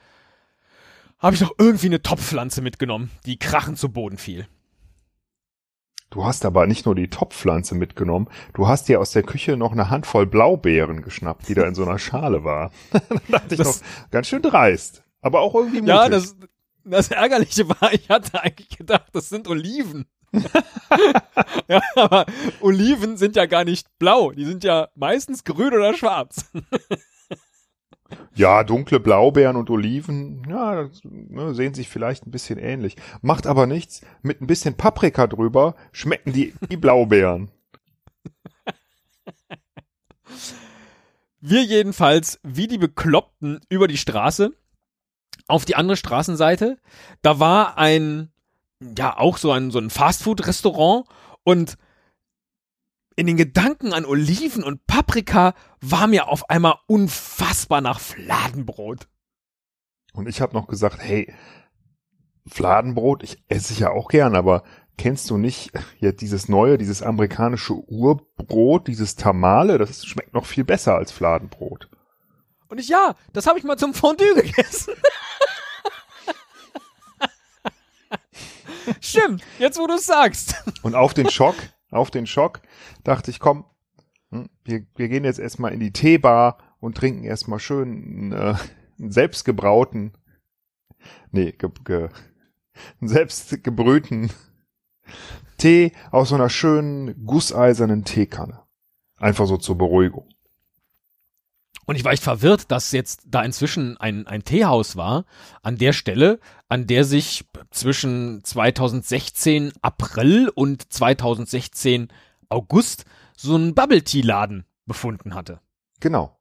habe 1.18 1.36
ich 1.36 1.40
noch 1.40 1.52
irgendwie 1.56 1.86
eine 1.86 2.02
Topfpflanze 2.02 2.62
mitgenommen, 2.62 3.10
die 3.26 3.38
krachend 3.38 3.78
zu 3.78 3.90
Boden 3.92 4.18
fiel. 4.18 4.48
Du 6.10 6.24
hast 6.24 6.44
aber 6.44 6.66
nicht 6.66 6.86
nur 6.86 6.96
die 6.96 7.08
Topfpflanze 7.08 7.76
mitgenommen, 7.76 8.28
du 8.54 8.66
hast 8.66 8.88
dir 8.88 9.00
aus 9.00 9.12
der 9.12 9.22
Küche 9.22 9.56
noch 9.56 9.70
eine 9.70 9.88
Handvoll 9.88 10.26
Blaubeeren 10.26 11.02
geschnappt, 11.02 11.48
die 11.48 11.54
da 11.54 11.62
in 11.68 11.76
so 11.76 11.84
einer 11.84 12.00
Schale 12.00 12.42
war. 12.42 12.72
da 12.90 12.98
dachte 13.28 13.54
ich 13.54 13.58
Das- 13.58 13.80
noch, 13.82 14.10
ganz 14.10 14.26
schön 14.26 14.42
dreist. 14.42 15.04
Aber 15.20 15.40
auch 15.42 15.54
irgendwie 15.54 15.82
mutig. 15.82 15.94
Ja, 15.94 16.08
das, 16.08 16.34
das 16.84 17.10
Ärgerliche 17.12 17.68
war, 17.68 17.92
ich 17.92 18.08
hatte 18.08 18.42
eigentlich 18.42 18.70
gedacht, 18.76 19.06
das 19.12 19.28
sind 19.28 19.46
Oliven. 19.46 20.06
ja, 21.68 21.80
aber 21.96 22.26
Oliven 22.60 23.16
sind 23.16 23.36
ja 23.36 23.46
gar 23.46 23.64
nicht 23.64 23.86
blau, 23.98 24.32
die 24.32 24.44
sind 24.44 24.64
ja 24.64 24.88
meistens 24.94 25.44
grün 25.44 25.74
oder 25.74 25.94
schwarz. 25.94 26.50
Ja, 28.34 28.64
dunkle 28.64 29.00
Blaubeeren 29.00 29.56
und 29.56 29.70
Oliven, 29.70 30.42
ja, 30.48 30.82
das, 30.82 31.00
ne, 31.04 31.54
sehen 31.54 31.74
sich 31.74 31.88
vielleicht 31.88 32.26
ein 32.26 32.30
bisschen 32.30 32.58
ähnlich. 32.58 32.96
Macht 33.22 33.46
aber 33.46 33.66
nichts. 33.66 34.00
Mit 34.22 34.40
ein 34.40 34.46
bisschen 34.46 34.76
Paprika 34.76 35.26
drüber 35.26 35.74
schmecken 35.92 36.32
die, 36.32 36.54
die 36.70 36.76
Blaubeeren. 36.76 37.50
Wir 41.40 41.62
jedenfalls, 41.62 42.40
wie 42.42 42.66
die 42.66 42.78
Bekloppten, 42.78 43.60
über 43.68 43.88
die 43.88 43.96
Straße 43.96 44.52
auf 45.46 45.64
die 45.64 45.74
andere 45.74 45.96
Straßenseite. 45.96 46.78
Da 47.22 47.40
war 47.40 47.78
ein, 47.78 48.30
ja, 48.80 49.16
auch 49.16 49.38
so 49.38 49.52
ein, 49.52 49.70
so 49.70 49.78
ein 49.78 49.90
Fastfood-Restaurant 49.90 51.06
und 51.44 51.76
in 53.16 53.26
den 53.26 53.36
Gedanken 53.36 53.92
an 53.92 54.06
Oliven 54.06 54.62
und 54.64 54.86
Paprika 54.86 55.54
war 55.80 56.06
mir 56.06 56.28
auf 56.28 56.48
einmal 56.48 56.76
unfassbar 56.86 57.80
nach 57.80 58.00
Fladenbrot. 58.00 59.08
Und 60.14 60.26
ich 60.26 60.40
habe 60.40 60.54
noch 60.54 60.66
gesagt, 60.66 60.98
hey, 61.00 61.32
Fladenbrot, 62.46 63.22
ich 63.22 63.42
esse 63.48 63.72
ich 63.72 63.80
ja 63.80 63.90
auch 63.90 64.08
gern, 64.08 64.34
aber 64.34 64.62
kennst 64.96 65.28
du 65.30 65.36
nicht 65.36 65.72
ja 65.98 66.12
dieses 66.12 66.48
neue, 66.48 66.78
dieses 66.78 67.02
amerikanische 67.02 67.74
Urbrot, 67.74 68.88
dieses 68.88 69.16
Tamale, 69.16 69.78
das 69.78 70.04
schmeckt 70.06 70.34
noch 70.34 70.46
viel 70.46 70.64
besser 70.64 70.94
als 70.94 71.12
Fladenbrot. 71.12 71.90
Und 72.68 72.78
ich, 72.78 72.88
ja, 72.88 73.14
das 73.32 73.46
habe 73.46 73.58
ich 73.58 73.64
mal 73.64 73.76
zum 73.76 73.94
Fondue 73.94 74.34
gegessen. 74.34 74.94
Stimmt, 79.10 79.42
jetzt 79.58 79.78
wo 79.78 79.86
du 79.86 79.94
es 79.94 80.06
sagst. 80.06 80.54
Und 80.82 80.94
auf 80.94 81.14
den 81.14 81.30
Schock, 81.30 81.56
auf 81.90 82.10
den 82.10 82.26
Schock 82.26 82.60
dachte 83.04 83.30
ich, 83.30 83.40
komm, 83.40 83.64
hm, 84.30 84.48
wir, 84.64 84.86
wir 84.96 85.08
gehen 85.08 85.24
jetzt 85.24 85.38
erstmal 85.38 85.72
in 85.72 85.80
die 85.80 85.92
Teebar 85.92 86.58
und 86.80 86.96
trinken 86.96 87.24
erstmal 87.24 87.58
schön 87.58 88.32
äh, 88.32 88.54
einen 88.98 89.12
selbstgebrauten, 89.12 90.12
nee, 91.30 91.52
ge, 91.52 91.70
ge, 91.84 92.08
einen 93.00 93.08
selbstgebrühten 93.08 94.30
Tee 95.58 95.92
aus 96.10 96.30
so 96.30 96.34
einer 96.36 96.48
schönen 96.48 97.26
gusseisernen 97.26 98.04
Teekanne. 98.04 98.62
Einfach 99.16 99.46
so 99.46 99.56
zur 99.56 99.76
Beruhigung. 99.76 100.28
Und 101.86 101.96
ich 101.96 102.04
war 102.04 102.12
echt 102.12 102.22
verwirrt, 102.22 102.70
dass 102.70 102.92
jetzt 102.92 103.22
da 103.26 103.42
inzwischen 103.42 103.96
ein, 103.96 104.26
ein 104.26 104.44
Teehaus 104.44 104.96
war, 104.96 105.24
an 105.62 105.76
der 105.76 105.92
Stelle, 105.92 106.38
an 106.68 106.86
der 106.86 107.04
sich 107.04 107.44
zwischen 107.70 108.44
2016 108.44 109.72
April 109.82 110.50
und 110.54 110.92
2016 110.92 112.08
August 112.48 113.04
so 113.36 113.56
ein 113.56 113.74
Bubble 113.74 114.02
Tea 114.02 114.20
Laden 114.20 114.64
befunden 114.86 115.34
hatte. 115.34 115.60
Genau. 116.00 116.36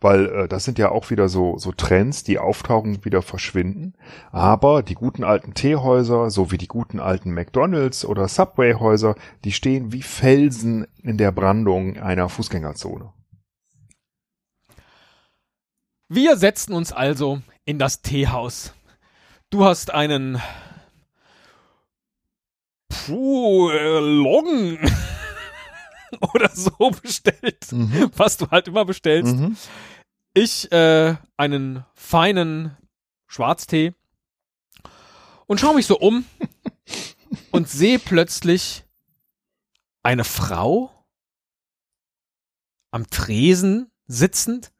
Weil 0.00 0.26
äh, 0.26 0.48
das 0.48 0.64
sind 0.64 0.78
ja 0.78 0.90
auch 0.90 1.10
wieder 1.10 1.28
so, 1.28 1.56
so 1.58 1.72
Trends, 1.72 2.24
die 2.24 2.38
auftauchen 2.38 2.96
und 2.96 3.04
wieder 3.04 3.22
verschwinden. 3.22 3.94
Aber 4.32 4.82
die 4.82 4.94
guten 4.94 5.24
alten 5.24 5.54
Teehäuser, 5.54 6.30
so 6.30 6.52
wie 6.52 6.58
die 6.58 6.68
guten 6.68 7.00
alten 7.00 7.32
McDonalds 7.32 8.04
oder 8.04 8.28
Subway-Häuser, 8.28 9.14
die 9.44 9.52
stehen 9.52 9.92
wie 9.92 10.02
Felsen 10.02 10.86
in 11.02 11.16
der 11.16 11.32
Brandung 11.32 11.96
einer 11.98 12.28
Fußgängerzone. 12.28 13.12
Wir 16.08 16.36
setzten 16.36 16.72
uns 16.74 16.92
also 16.92 17.42
in 17.64 17.78
das 17.78 18.02
Teehaus. 18.02 18.74
Du 19.50 19.64
hast 19.64 19.92
einen 19.92 20.40
Puh, 22.88 23.70
äh, 23.70 23.98
Long 24.00 24.78
oder 26.32 26.50
so 26.54 26.90
bestellt, 27.02 27.70
Mhm. 27.72 28.10
was 28.16 28.36
du 28.36 28.48
halt 28.50 28.68
immer 28.68 28.84
bestellst. 28.84 29.34
Mhm. 29.36 29.56
Ich 30.34 30.70
äh, 30.72 31.16
einen 31.36 31.84
feinen 31.94 32.76
Schwarztee 33.26 33.94
und 35.46 35.60
schaue 35.60 35.74
mich 35.74 35.86
so 35.86 35.98
um 35.98 36.24
und 37.50 37.68
sehe 37.68 37.98
plötzlich 37.98 38.84
eine 40.02 40.24
Frau 40.24 40.90
am 42.90 43.08
Tresen 43.10 43.90
sitzend 44.06 44.72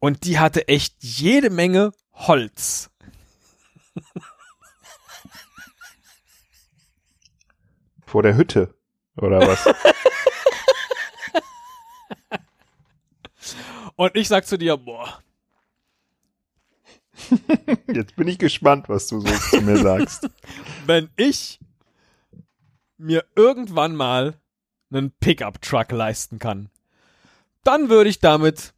und 0.00 0.24
die 0.24 0.38
hatte 0.38 0.68
echt 0.68 0.94
jede 1.00 1.50
Menge 1.50 1.92
Holz. 2.12 2.90
Vor 8.06 8.22
der 8.22 8.36
Hütte. 8.36 8.74
Oder 9.16 9.40
was? 9.40 9.66
Und 13.96 14.14
ich 14.14 14.28
sag 14.28 14.46
zu 14.46 14.56
dir, 14.56 14.76
boah, 14.76 15.20
Jetzt 17.92 18.16
bin 18.16 18.28
ich 18.28 18.38
gespannt, 18.38 18.88
was 18.88 19.06
du 19.08 19.20
so 19.20 19.28
zu 19.50 19.60
mir 19.62 19.78
sagst. 19.78 20.28
wenn 20.86 21.10
ich 21.16 21.58
mir 22.96 23.24
irgendwann 23.36 23.94
mal 23.94 24.34
einen 24.90 25.12
Pickup-Truck 25.12 25.92
leisten 25.92 26.38
kann, 26.38 26.70
dann 27.64 27.88
würde 27.88 28.10
ich 28.10 28.20
damit 28.20 28.74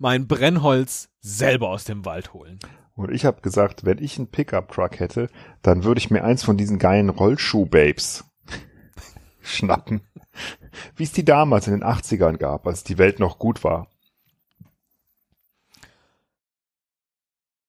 mein 0.00 0.26
Brennholz 0.26 1.10
selber 1.20 1.68
aus 1.68 1.84
dem 1.84 2.04
Wald 2.04 2.32
holen. 2.32 2.58
Und 2.94 3.12
ich 3.12 3.24
habe 3.24 3.42
gesagt, 3.42 3.84
wenn 3.84 3.98
ich 3.98 4.18
einen 4.18 4.30
Pickup-Truck 4.30 4.98
hätte, 4.98 5.28
dann 5.62 5.84
würde 5.84 5.98
ich 5.98 6.10
mir 6.10 6.24
eins 6.24 6.42
von 6.42 6.56
diesen 6.56 6.78
geilen 6.78 7.10
Rollschuh-Babes 7.10 8.24
schnappen. 9.42 10.00
Wie 10.96 11.04
es 11.04 11.12
die 11.12 11.24
damals 11.24 11.66
in 11.66 11.74
den 11.74 11.84
80ern 11.84 12.38
gab, 12.38 12.66
als 12.66 12.82
die 12.82 12.98
Welt 12.98 13.20
noch 13.20 13.38
gut 13.38 13.62
war. 13.62 13.88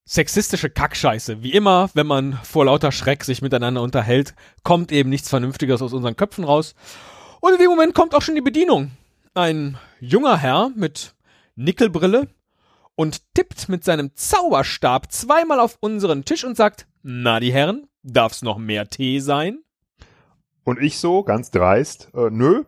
Sexistische 0.05 0.69
Kackscheiße. 0.69 1.43
Wie 1.43 1.53
immer, 1.53 1.89
wenn 1.93 2.07
man 2.07 2.33
vor 2.43 2.65
lauter 2.65 2.91
Schreck 2.91 3.23
sich 3.23 3.41
miteinander 3.41 3.81
unterhält, 3.81 4.35
kommt 4.63 4.91
eben 4.91 5.09
nichts 5.09 5.29
Vernünftiges 5.29 5.81
aus 5.81 5.93
unseren 5.93 6.15
Köpfen 6.15 6.43
raus. 6.43 6.75
Und 7.41 7.53
in 7.53 7.59
dem 7.59 7.69
Moment 7.69 7.93
kommt 7.93 8.15
auch 8.15 8.21
schon 8.21 8.35
die 8.35 8.41
Bedienung. 8.41 8.91
Ein 9.33 9.77
junger 9.99 10.37
Herr 10.37 10.71
mit 10.75 11.13
Nickelbrille 11.55 12.27
und 12.95 13.33
tippt 13.33 13.69
mit 13.69 13.83
seinem 13.83 14.15
Zauberstab 14.15 15.11
zweimal 15.11 15.59
auf 15.59 15.77
unseren 15.79 16.25
Tisch 16.25 16.43
und 16.43 16.55
sagt, 16.55 16.87
na 17.03 17.39
die 17.39 17.53
Herren, 17.53 17.87
darf's 18.03 18.41
noch 18.41 18.57
mehr 18.57 18.89
Tee 18.89 19.19
sein? 19.19 19.63
Und 20.63 20.79
ich 20.81 20.99
so, 20.99 21.23
ganz 21.23 21.51
dreist, 21.51 22.09
äh, 22.13 22.29
nö. 22.29 22.63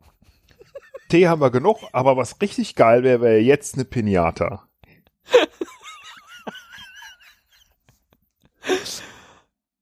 Tee 1.08 1.28
haben 1.28 1.40
wir 1.40 1.50
genug, 1.50 1.78
aber 1.92 2.16
was 2.16 2.40
richtig 2.40 2.74
geil 2.74 3.02
wäre, 3.02 3.20
wäre 3.20 3.38
jetzt 3.38 3.74
eine 3.74 3.84
Pinata. 3.84 4.66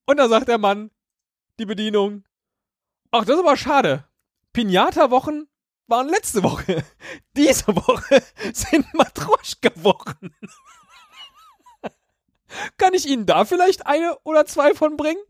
Und 0.07 0.17
da 0.17 0.29
sagt 0.29 0.49
der 0.49 0.59
Mann, 0.59 0.91
die 1.59 1.67
Bedienung, 1.67 2.25
ach, 3.13 3.25
das 3.25 3.37
ist 3.37 3.43
aber 3.43 3.57
schade. 3.57 4.05
Pinata-Wochen 4.53 5.47
waren 5.93 6.09
letzte 6.09 6.43
Woche. 6.43 6.83
Diese 7.37 7.69
Woche 7.69 8.23
sind 8.53 8.93
Matroschka-Wochen. 8.95 10.31
Kann 12.79 12.95
ich 12.95 13.07
Ihnen 13.07 13.27
da 13.27 13.45
vielleicht 13.45 13.87
eine 13.87 14.17
oder 14.25 14.47
zwei 14.47 14.75
von 14.75 14.97
bringen? 14.97 15.23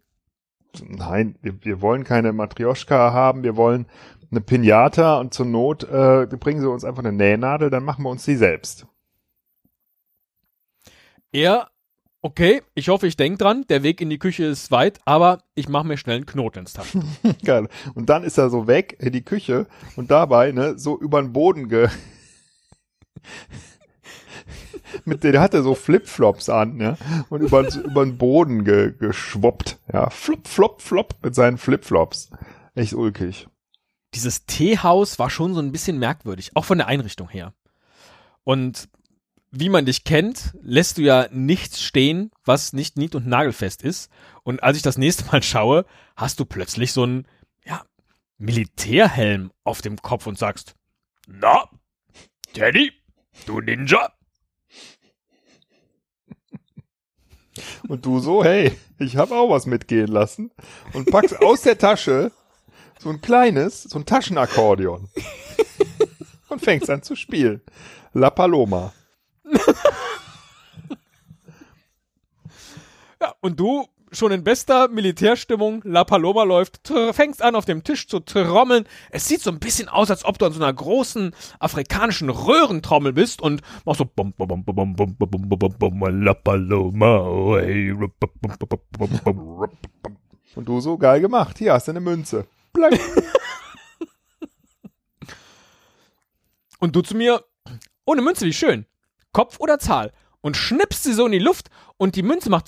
Nein, 0.81 1.37
wir, 1.42 1.62
wir 1.64 1.83
wollen 1.83 2.05
keine 2.05 2.33
Matrioschka 2.33 3.12
haben, 3.12 3.42
wir 3.42 3.57
wollen 3.57 3.87
eine 4.31 4.40
Pinata 4.40 5.18
und 5.18 5.35
zur 5.35 5.44
Not 5.44 5.85
äh, 5.85 6.27
bringen 6.27 6.61
sie 6.61 6.70
uns 6.70 6.85
einfach 6.85 7.05
eine 7.05 7.12
Nähnadel, 7.12 7.68
dann 7.68 7.85
machen 7.85 8.05
wir 8.05 8.09
uns 8.09 8.25
die 8.25 8.37
selbst. 8.37 8.87
Er, 11.33 11.71
okay, 12.22 12.62
ich 12.74 12.88
hoffe, 12.88 13.06
ich 13.06 13.16
denke 13.16 13.38
dran, 13.38 13.64
der 13.68 13.82
Weg 13.82 14.00
in 14.00 14.08
die 14.08 14.18
Küche 14.18 14.44
ist 14.44 14.70
weit, 14.70 15.00
aber 15.04 15.42
ich 15.54 15.68
mache 15.68 15.87
mir 15.87 15.96
schnell 15.98 16.16
einen 16.16 16.26
Knoten 16.26 16.61
ins 16.61 16.72
Taschen. 16.72 17.04
Geil. 17.44 17.68
Und 17.94 18.08
dann 18.08 18.22
ist 18.22 18.38
er 18.38 18.48
so 18.48 18.66
weg 18.66 18.96
in 19.00 19.12
die 19.12 19.24
Küche 19.24 19.66
und 19.96 20.11
dabei, 20.11 20.52
ne, 20.52 20.78
so 20.78 20.98
über 20.98 21.20
den 21.20 21.32
Boden 21.32 21.68
ge. 21.68 21.88
mit 25.04 25.24
der 25.24 25.40
hat 25.40 25.54
er 25.54 25.62
so 25.62 25.74
Flipflops 25.74 26.48
an, 26.48 26.80
ja, 26.80 26.96
und 27.28 27.42
über, 27.42 27.66
über 27.74 28.04
den 28.04 28.16
Boden 28.18 28.64
ge, 28.64 28.92
geschwoppt, 28.96 29.78
ja, 29.92 30.08
flop, 30.11 30.46
flop, 30.46 30.80
flop 30.80 31.14
mit 31.22 31.35
seinen 31.35 31.58
Flipflops. 31.58 32.30
Echt 32.74 32.94
ulkig. 32.94 33.48
Dieses 34.14 34.46
Teehaus 34.46 35.18
war 35.18 35.30
schon 35.30 35.54
so 35.54 35.61
ein 35.61 35.72
bisschen 35.72 35.98
merkwürdig, 35.98 36.52
auch 36.54 36.64
von 36.64 36.78
der 36.78 36.87
Einrichtung 36.87 37.28
her. 37.28 37.54
Und 38.44 38.88
wie 39.53 39.69
man 39.69 39.85
dich 39.85 40.05
kennt, 40.05 40.55
lässt 40.62 40.97
du 40.97 41.03
ja 41.03 41.29
nichts 41.31 41.83
stehen, 41.83 42.31
was 42.45 42.73
nicht 42.73 42.97
nied- 42.97 43.15
und 43.15 43.27
nagelfest 43.27 43.83
ist. 43.83 44.11
Und 44.43 44.62
als 44.62 44.79
ich 44.79 44.83
das 44.83 44.97
nächste 44.97 45.27
Mal 45.27 45.43
schaue, 45.43 45.85
hast 46.17 46.41
du 46.41 46.47
plötzlich 46.47 46.93
so 46.93 47.03
einen, 47.03 47.29
ja, 47.65 47.85
Militärhelm 48.38 49.53
auf 49.62 49.83
dem 49.83 50.01
Kopf 50.01 50.27
und 50.27 50.38
sagst, 50.38 50.75
na, 51.29 51.69
Teddy, 52.55 52.93
du 53.47 53.61
Ninja. 53.61 54.12
Und 57.87 58.07
du 58.07 58.21
so, 58.21 58.43
hey, 58.43 58.73
ich 58.99 59.17
habe 59.17 59.37
auch 59.37 59.51
was 59.51 59.67
mitgehen 59.67 60.09
lassen 60.09 60.51
und 60.95 61.11
packst 61.11 61.43
aus 61.43 61.61
der 61.61 61.77
Tasche 61.77 62.33
so 62.99 63.11
ein 63.11 63.21
kleines, 63.21 63.83
so 63.83 63.99
ein 63.99 64.07
Taschenakkordeon 64.07 65.11
und 66.49 66.62
fängst 66.62 66.88
an 66.88 67.03
zu 67.03 67.17
spielen. 67.17 67.61
La 68.15 68.31
Paloma. 68.31 68.95
Ja, 73.21 73.35
und 73.41 73.61
du 73.61 73.87
schon 74.11 74.33
in 74.33 74.45
bester 74.45 74.88
Militärstimmung, 74.88 75.81
La 75.85 76.05
Paloma 76.05 76.43
läuft, 76.45 76.93
fängst 77.12 77.43
an 77.43 77.55
auf 77.55 77.65
dem 77.65 77.83
Tisch 77.83 78.09
zu 78.09 78.21
trommeln. 78.21 78.85
Es 79.11 79.27
sieht 79.27 79.41
so 79.41 79.51
ein 79.51 79.59
bisschen 79.59 79.88
aus, 79.88 80.11
als 80.11 80.25
ob 80.25 80.38
du 80.38 80.47
an 80.47 80.53
so 80.53 80.62
einer 80.62 80.73
großen 80.73 81.35
afrikanischen 81.59 82.29
Röhrentrommel 82.29 83.12
bist 83.12 83.41
und 83.41 83.62
machst 83.85 83.99
so 83.99 84.05
bum, 84.05 84.33
bum, 84.35 84.49
bum, 84.49 84.65
bum, 84.65 84.95
bum, 84.97 85.17
bum, 85.17 85.49
bum, 85.49 85.75
bum, 85.79 86.25
La 86.25 86.35
Paloma, 86.35 87.21
oh. 87.21 87.59
Und 90.55 90.69
du 90.69 90.81
so, 90.81 90.99
geil 90.99 91.21
gemacht. 91.21 91.59
Hier 91.59 91.73
hast 91.73 91.88
du 91.88 91.93
eine 91.93 92.01
Münze. 92.01 92.47
Blank. 92.73 93.01
Und 96.79 96.95
du 96.97 97.01
zu 97.01 97.17
mir, 97.17 97.45
ohne 98.05 98.23
Münze, 98.23 98.45
wie 98.45 98.53
schön. 98.53 98.85
Kopf 99.33 99.59
oder 99.61 99.79
Zahl. 99.79 100.12
Und 100.40 100.57
schnippst 100.57 101.05
sie 101.05 101.12
so 101.12 101.27
in 101.27 101.33
die 101.33 101.38
Luft 101.38 101.71
und 101.97 102.16
die 102.16 102.23
Münze 102.23 102.51
macht 102.51 102.66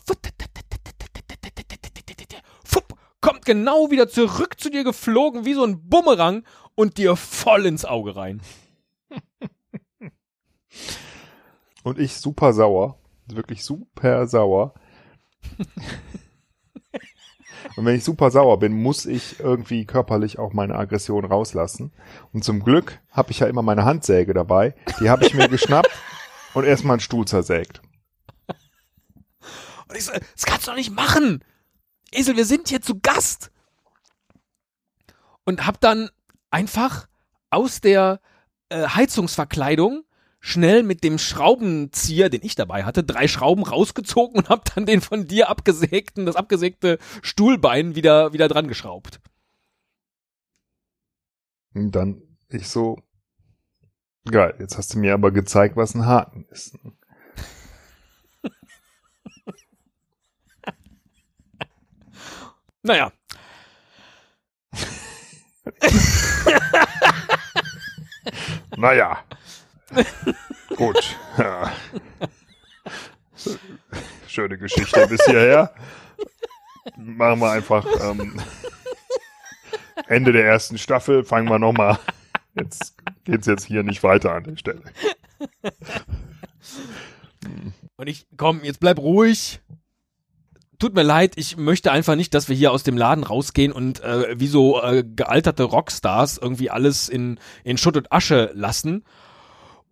fupp, 2.65 2.95
kommt 3.21 3.45
genau 3.45 3.91
wieder 3.91 4.09
zurück 4.09 4.61
zu 4.61 4.71
dir 4.71 4.85
geflogen 4.85 5.45
wie 5.45 5.55
so 5.55 5.65
ein 5.65 5.89
Bumerang 5.89 6.45
und 6.75 6.99
dir 6.99 7.17
voll 7.17 7.67
ins 7.67 7.85
Auge 7.85 8.17
rein. 8.17 8.41
Und 11.83 11.99
ich 11.99 12.17
super 12.17 12.53
sauer. 12.53 12.99
Wirklich 13.27 13.65
super 13.65 14.27
sauer. 14.27 14.75
Und 17.77 17.87
wenn 17.87 17.97
ich 17.97 18.05
super 18.05 18.31
sauer 18.31 18.59
bin, 18.59 18.83
muss 18.83 19.07
ich 19.07 19.41
irgendwie 19.41 19.85
körperlich 19.85 20.39
auch 20.39 20.53
meine 20.53 20.77
Aggression 20.77 21.25
rauslassen. 21.25 21.93
Und 22.33 22.45
zum 22.45 22.63
Glück 22.63 23.01
habe 23.11 23.31
ich 23.31 23.41
ja 23.41 23.47
immer 23.47 23.63
meine 23.63 23.85
Handsäge 23.85 24.35
dabei. 24.35 24.75
Die 25.01 25.11
habe 25.11 25.27
ich 25.27 25.35
mir 25.35 25.49
geschnappt 25.51 25.91
und 26.55 26.65
erstmal 26.65 26.95
einen 26.95 27.01
Stuhl 27.01 27.27
zersägt. 27.27 27.83
Und 29.89 29.97
ich 29.97 30.05
so, 30.05 30.13
das 30.13 30.47
kannst 30.47 30.67
du 30.67 30.71
doch 30.71 30.77
nicht 30.77 30.93
machen. 30.93 31.45
Esel, 32.11 32.37
wir 32.37 32.47
sind 32.47 32.69
hier 32.69 32.81
zu 32.81 33.01
Gast. 33.01 33.51
Und 35.45 35.67
hab 35.67 35.81
dann 35.81 36.11
einfach 36.51 37.07
aus 37.51 37.81
der 37.81 38.21
äh, 38.71 38.87
Heizungsverkleidung 38.87 40.05
schnell 40.41 40.83
mit 40.83 41.05
dem 41.05 41.19
Schraubenzieher, 41.19 42.31
den 42.31 42.43
ich 42.43 42.55
dabei 42.55 42.85
hatte, 42.85 43.03
drei 43.03 43.29
Schrauben 43.29 43.63
rausgezogen 43.63 44.39
und 44.39 44.49
hab 44.49 44.75
dann 44.75 44.87
den 44.87 45.01
von 45.01 45.27
dir 45.27 45.49
abgesägten, 45.49 46.27
das 46.27 46.37
abgesägte 46.37 46.99
Stuhlbein 47.23 47.95
wieder, 47.95 48.33
wieder 48.33 48.49
dran 48.49 48.69
geschraubt. 48.69 49.21
Und 51.75 51.93
dann 51.93 52.23
ich 52.49 52.69
so, 52.69 53.03
geil, 54.31 54.55
jetzt 54.59 54.77
hast 54.79 54.95
du 54.95 54.99
mir 54.99 55.15
aber 55.15 55.31
gezeigt, 55.31 55.77
was 55.77 55.95
ein 55.95 56.07
Haken 56.07 56.47
ist. 56.51 56.79
Naja. 62.87 63.11
Naja. 68.77 69.19
Gut. 70.77 71.17
Ja. 71.39 71.73
Schöne 74.27 74.59
Geschichte 74.59 75.07
bis 75.07 75.25
hierher. 75.25 75.75
Machen 76.97 77.41
wir 77.41 77.51
einfach 77.53 77.87
ähm, 78.03 78.41
Ende 80.07 80.33
der 80.33 80.45
ersten 80.45 80.77
Staffel. 80.77 81.25
Fangen 81.25 81.49
wir 81.49 81.59
nochmal. 81.59 81.99
Jetzt 82.55 82.95
geht's 83.25 83.47
jetzt 83.47 83.65
hier 83.65 83.83
nicht 83.83 84.03
weiter 84.03 84.33
an 84.33 84.45
der 84.45 84.57
Stelle. 84.57 84.83
Und 87.97 88.09
ich, 88.09 88.27
komm, 88.37 88.63
jetzt 88.65 88.81
bleib 88.81 88.99
ruhig. 88.99 89.61
Tut 90.79 90.95
mir 90.95 91.03
leid, 91.03 91.35
ich 91.37 91.57
möchte 91.57 91.93
einfach 91.93 92.17
nicht, 92.17 92.35
dass 92.35 92.49
wir 92.49 92.57
hier 92.57 92.73
aus 92.73 92.83
dem 92.83 92.97
Laden 92.97 93.23
rausgehen 93.23 93.71
und 93.71 94.01
äh, 94.03 94.39
wie 94.39 94.49
so 94.49 94.83
äh, 94.83 95.05
gealterte 95.05 95.63
Rockstars 95.63 96.39
irgendwie 96.39 96.69
alles 96.69 97.09
in, 97.09 97.39
in 97.63 97.79
Schutt 97.79 97.97
und 97.97 98.13
Asche 98.13 98.51
lassen. 98.55 99.05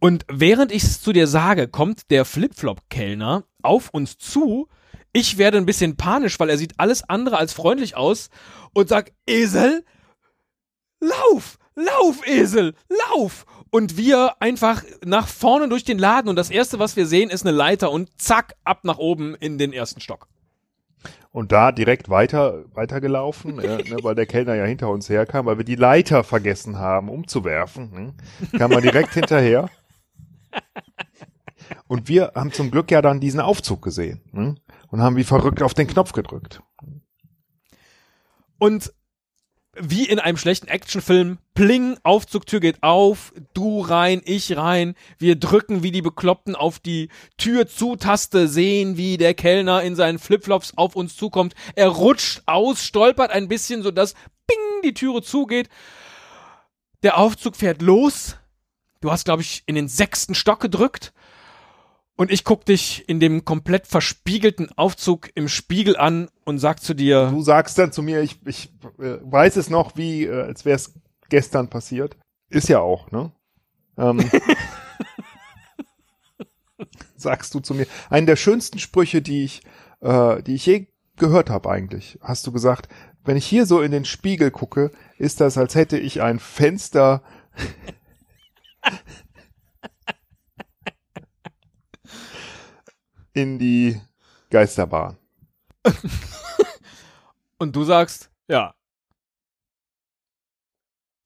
Und 0.00 0.26
während 0.28 0.72
ich 0.72 0.82
es 0.82 1.00
zu 1.00 1.12
dir 1.12 1.28
sage, 1.28 1.68
kommt 1.68 2.10
der 2.10 2.24
Flipflop-Kellner 2.24 3.44
auf 3.62 3.90
uns 3.90 4.18
zu. 4.18 4.68
Ich 5.12 5.38
werde 5.38 5.58
ein 5.58 5.66
bisschen 5.66 5.96
panisch, 5.96 6.40
weil 6.40 6.50
er 6.50 6.58
sieht 6.58 6.80
alles 6.80 7.08
andere 7.08 7.38
als 7.38 7.52
freundlich 7.52 7.96
aus 7.96 8.28
und 8.74 8.88
sagt, 8.88 9.12
Esel, 9.26 9.84
lauf, 10.98 11.58
lauf, 11.74 12.26
Esel, 12.26 12.74
lauf. 13.10 13.46
Und 13.70 13.96
wir 13.96 14.34
einfach 14.40 14.82
nach 15.04 15.26
vorne 15.26 15.68
durch 15.68 15.84
den 15.84 15.98
Laden 15.98 16.28
und 16.28 16.36
das 16.36 16.50
erste, 16.50 16.78
was 16.78 16.96
wir 16.96 17.06
sehen, 17.06 17.30
ist 17.30 17.46
eine 17.46 17.56
Leiter 17.56 17.90
und 17.90 18.20
zack, 18.20 18.54
ab 18.64 18.80
nach 18.84 18.98
oben 18.98 19.34
in 19.34 19.56
den 19.56 19.72
ersten 19.72 20.00
Stock. 20.00 20.28
Und 21.30 21.50
da 21.50 21.72
direkt 21.72 22.10
weiter 22.10 22.64
weitergelaufen, 22.74 23.58
äh, 23.58 23.82
ne, 23.88 23.96
weil 24.02 24.14
der 24.14 24.26
Kellner 24.26 24.54
ja 24.54 24.66
hinter 24.66 24.90
uns 24.90 25.08
herkam, 25.08 25.46
weil 25.46 25.56
wir 25.56 25.64
die 25.64 25.76
Leiter 25.76 26.24
vergessen 26.24 26.78
haben 26.78 27.08
umzuwerfen. 27.08 27.90
Ne, 27.90 28.14
kam 28.58 28.70
man 28.70 28.82
direkt 28.82 29.14
hinterher. 29.14 29.70
Und 31.86 32.08
wir 32.08 32.32
haben 32.34 32.52
zum 32.52 32.70
Glück 32.70 32.90
ja 32.90 33.00
dann 33.00 33.20
diesen 33.20 33.40
Aufzug 33.40 33.80
gesehen 33.80 34.20
ne, 34.32 34.56
und 34.88 35.00
haben 35.00 35.16
wie 35.16 35.24
verrückt 35.24 35.62
auf 35.62 35.72
den 35.72 35.86
Knopf 35.86 36.12
gedrückt. 36.12 36.60
Und 38.58 38.92
wie 39.78 40.06
in 40.06 40.18
einem 40.18 40.36
schlechten 40.36 40.68
Actionfilm, 40.68 41.38
pling, 41.54 41.96
Aufzugtür 42.02 42.60
geht 42.60 42.82
auf, 42.82 43.32
du 43.54 43.80
rein, 43.80 44.20
ich 44.24 44.56
rein, 44.56 44.94
wir 45.18 45.36
drücken 45.36 45.82
wie 45.82 45.90
die 45.90 46.02
Bekloppten 46.02 46.54
auf 46.54 46.78
die 46.78 47.08
Tür 47.38 47.66
zu 47.66 47.96
Taste, 47.96 48.48
sehen, 48.48 48.96
wie 48.96 49.16
der 49.16 49.34
Kellner 49.34 49.82
in 49.82 49.96
seinen 49.96 50.18
Flipflops 50.18 50.74
auf 50.76 50.94
uns 50.94 51.16
zukommt. 51.16 51.54
Er 51.74 51.88
rutscht 51.88 52.42
aus, 52.46 52.84
stolpert 52.84 53.30
ein 53.30 53.48
bisschen, 53.48 53.82
sodass 53.82 54.14
ping, 54.46 54.82
die 54.84 54.94
Türe 54.94 55.22
zugeht. 55.22 55.68
Der 57.02 57.16
Aufzug 57.16 57.56
fährt 57.56 57.80
los. 57.80 58.36
Du 59.00 59.10
hast, 59.10 59.24
glaube 59.24 59.42
ich, 59.42 59.62
in 59.66 59.74
den 59.74 59.88
sechsten 59.88 60.34
Stock 60.34 60.60
gedrückt. 60.60 61.12
Und 62.16 62.30
ich 62.30 62.44
guck 62.44 62.64
dich 62.64 63.08
in 63.08 63.20
dem 63.20 63.44
komplett 63.44 63.86
verspiegelten 63.86 64.70
Aufzug 64.76 65.30
im 65.34 65.48
Spiegel 65.48 65.96
an 65.96 66.28
und 66.44 66.58
sag 66.58 66.82
zu 66.82 66.94
dir, 66.94 67.30
Du 67.30 67.42
sagst 67.42 67.78
dann 67.78 67.92
zu 67.92 68.02
mir, 68.02 68.20
ich, 68.20 68.38
ich 68.46 68.70
äh, 68.98 69.16
weiß 69.22 69.56
es 69.56 69.70
noch, 69.70 69.96
wie, 69.96 70.26
äh, 70.26 70.42
als 70.42 70.64
wäre 70.64 70.76
es 70.76 70.94
gestern 71.30 71.68
passiert. 71.68 72.16
Ist 72.50 72.68
ja 72.68 72.80
auch, 72.80 73.10
ne? 73.10 73.32
Ähm, 73.96 74.18
sagst 77.16 77.54
du 77.54 77.60
zu 77.60 77.74
mir. 77.74 77.86
Einen 78.10 78.26
der 78.26 78.36
schönsten 78.36 78.78
Sprüche, 78.78 79.22
die 79.22 79.44
ich, 79.44 79.62
äh, 80.00 80.42
die 80.42 80.54
ich 80.54 80.66
je 80.66 80.88
gehört 81.16 81.50
habe 81.50 81.70
eigentlich, 81.70 82.18
hast 82.20 82.46
du 82.46 82.52
gesagt, 82.52 82.88
wenn 83.24 83.36
ich 83.36 83.46
hier 83.46 83.66
so 83.66 83.80
in 83.80 83.92
den 83.92 84.04
Spiegel 84.04 84.50
gucke, 84.50 84.90
ist 85.18 85.40
das, 85.40 85.56
als 85.56 85.74
hätte 85.74 85.98
ich 85.98 86.20
ein 86.20 86.38
Fenster 86.38 87.22
in 93.32 93.58
die 93.58 94.00
Geisterbahn. 94.50 95.16
und 97.58 97.74
du 97.74 97.84
sagst, 97.84 98.30
ja. 98.48 98.74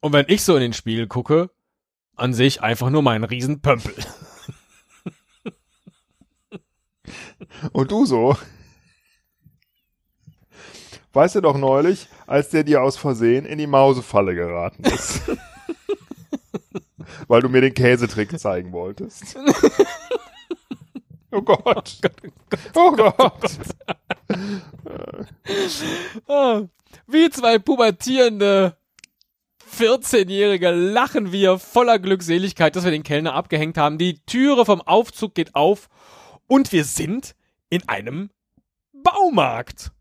Und 0.01 0.13
wenn 0.13 0.27
ich 0.29 0.45
so 0.45 0.55
in 0.55 0.63
den 0.63 0.73
Spiegel 0.73 1.07
gucke, 1.07 1.51
an 2.15 2.35
sich 2.35 2.63
einfach 2.63 2.91
nur 2.91 3.03
meinen 3.03 3.25
riesen 3.25 3.61
Pömpel. 3.61 3.95
Und 7.73 7.91
du 7.91 8.07
so. 8.07 8.37
Weißt 11.13 11.35
du 11.35 11.41
doch 11.41 11.57
neulich, 11.57 12.09
als 12.27 12.51
der 12.51 12.65
dir 12.65 12.83
aus 12.83 12.97
Versehen 12.97 13.47
in 13.47 13.59
die 13.59 13.67
Mausefalle 13.67 14.35
geraten 14.35 14.85
ist. 14.85 15.23
Weil 17.29 17.41
du 17.41 17.49
mir 17.49 17.63
den 17.63 17.75
Käsetrick 17.75 18.39
zeigen 18.39 18.73
wolltest. 18.73 19.37
Oh 21.37 21.43
Gott. 21.43 21.99
Oh 22.75 22.93
Gott. 22.93 23.59
Ah, 26.27 26.63
Wie 27.07 27.29
zwei 27.29 27.59
pubertierende 27.59 28.79
14-Jährige 29.71 30.71
lachen 30.71 31.33
wir 31.33 31.59
voller 31.59 31.99
Glückseligkeit, 31.99 32.75
dass 32.75 32.85
wir 32.85 32.91
den 32.91 33.03
Kellner 33.03 33.35
abgehängt 33.35 33.77
haben. 33.77 33.99
Die 33.99 34.25
Türe 34.25 34.65
vom 34.65 34.81
Aufzug 34.81 35.35
geht 35.35 35.55
auf 35.55 35.89
und 36.47 36.73
wir 36.73 36.85
sind 36.85 37.37
in 37.69 37.87
einem 37.87 38.31
Baumarkt. 38.93 39.93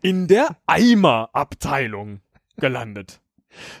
In 0.00 0.28
der 0.28 0.56
Eimerabteilung 0.66 2.20
gelandet. 2.56 3.20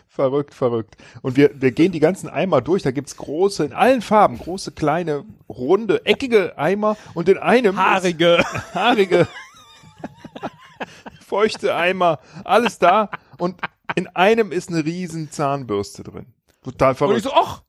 Verrückt, 0.06 0.54
verrückt. 0.54 0.96
Und 1.22 1.36
wir, 1.36 1.50
wir 1.60 1.70
gehen 1.72 1.92
die 1.92 2.00
ganzen 2.00 2.28
Eimer 2.28 2.60
durch. 2.60 2.82
Da 2.82 2.90
gibt's 2.90 3.16
große, 3.16 3.64
in 3.64 3.72
allen 3.72 4.02
Farben, 4.02 4.38
große, 4.38 4.72
kleine, 4.72 5.24
runde, 5.48 6.04
eckige 6.06 6.58
Eimer. 6.58 6.96
Und 7.14 7.28
in 7.28 7.38
einem 7.38 7.76
Haarige. 7.76 8.38
ist 8.38 8.74
haarige, 8.74 9.28
feuchte 11.20 11.74
Eimer, 11.74 12.18
alles 12.44 12.78
da. 12.78 13.10
Und 13.38 13.60
in 13.94 14.08
einem 14.08 14.52
ist 14.52 14.70
eine 14.70 14.84
riesen 14.84 15.30
Zahnbürste 15.30 16.02
drin. 16.02 16.34
Total 16.64 16.90
Und 16.90 16.94
ich 16.94 16.98
verrückt. 16.98 17.22
so, 17.22 17.32
ach, 17.32 17.62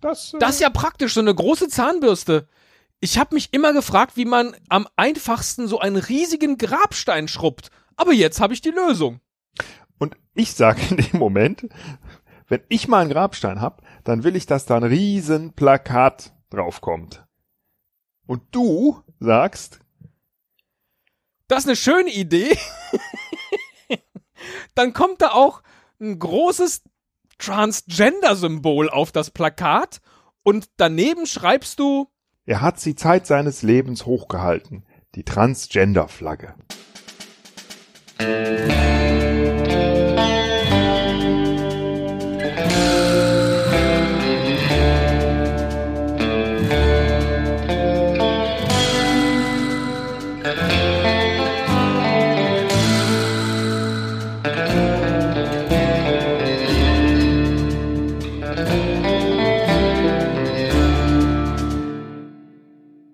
das, 0.00 0.34
äh, 0.34 0.38
das 0.38 0.50
ist 0.52 0.60
ja 0.60 0.70
praktisch, 0.70 1.14
so 1.14 1.20
eine 1.20 1.34
große 1.34 1.68
Zahnbürste. 1.68 2.48
Ich 3.00 3.18
habe 3.18 3.34
mich 3.34 3.52
immer 3.52 3.72
gefragt, 3.72 4.16
wie 4.16 4.24
man 4.24 4.56
am 4.68 4.88
einfachsten 4.96 5.68
so 5.68 5.80
einen 5.80 5.96
riesigen 5.96 6.56
Grabstein 6.56 7.28
schrubbt. 7.28 7.70
Aber 7.96 8.12
jetzt 8.12 8.40
habe 8.40 8.54
ich 8.54 8.60
die 8.60 8.70
Lösung. 8.70 9.20
Und 9.98 10.16
ich 10.34 10.54
sage 10.54 10.80
in 10.90 10.96
dem 10.98 11.18
Moment, 11.18 11.68
wenn 12.48 12.62
ich 12.68 12.88
mal 12.88 13.00
einen 13.00 13.10
Grabstein 13.10 13.60
hab, 13.60 13.82
dann 14.04 14.24
will 14.24 14.36
ich, 14.36 14.46
dass 14.46 14.66
da 14.66 14.76
ein 14.76 14.84
riesen 14.84 15.52
Plakat 15.54 16.34
draufkommt. 16.50 17.26
Und 18.26 18.42
du 18.52 19.02
sagst, 19.20 19.80
Das 21.48 21.60
ist 21.60 21.66
eine 21.66 21.76
schöne 21.76 22.10
Idee. 22.10 22.56
Dann 24.74 24.92
kommt 24.92 25.22
da 25.22 25.30
auch 25.30 25.62
ein 26.00 26.18
großes 26.18 26.82
Transgender-Symbol 27.38 28.90
auf 28.90 29.12
das 29.12 29.30
Plakat 29.30 30.00
und 30.42 30.68
daneben 30.76 31.26
schreibst 31.26 31.78
du, 31.78 32.08
er 32.44 32.60
hat 32.60 32.84
die 32.84 32.94
Zeit 32.94 33.26
seines 33.26 33.62
Lebens 33.62 34.06
hochgehalten, 34.06 34.86
die 35.14 35.24
Transgender-Flagge. 35.24 36.54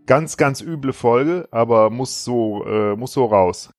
Ganz, 0.07 0.37
ganz 0.37 0.61
üble 0.61 0.93
Folge, 0.93 1.49
aber 1.53 1.89
muss 1.91 2.25
so, 2.25 2.65
äh, 2.67 2.97
muss 2.97 3.13
so 3.13 3.25
raus. 3.25 3.71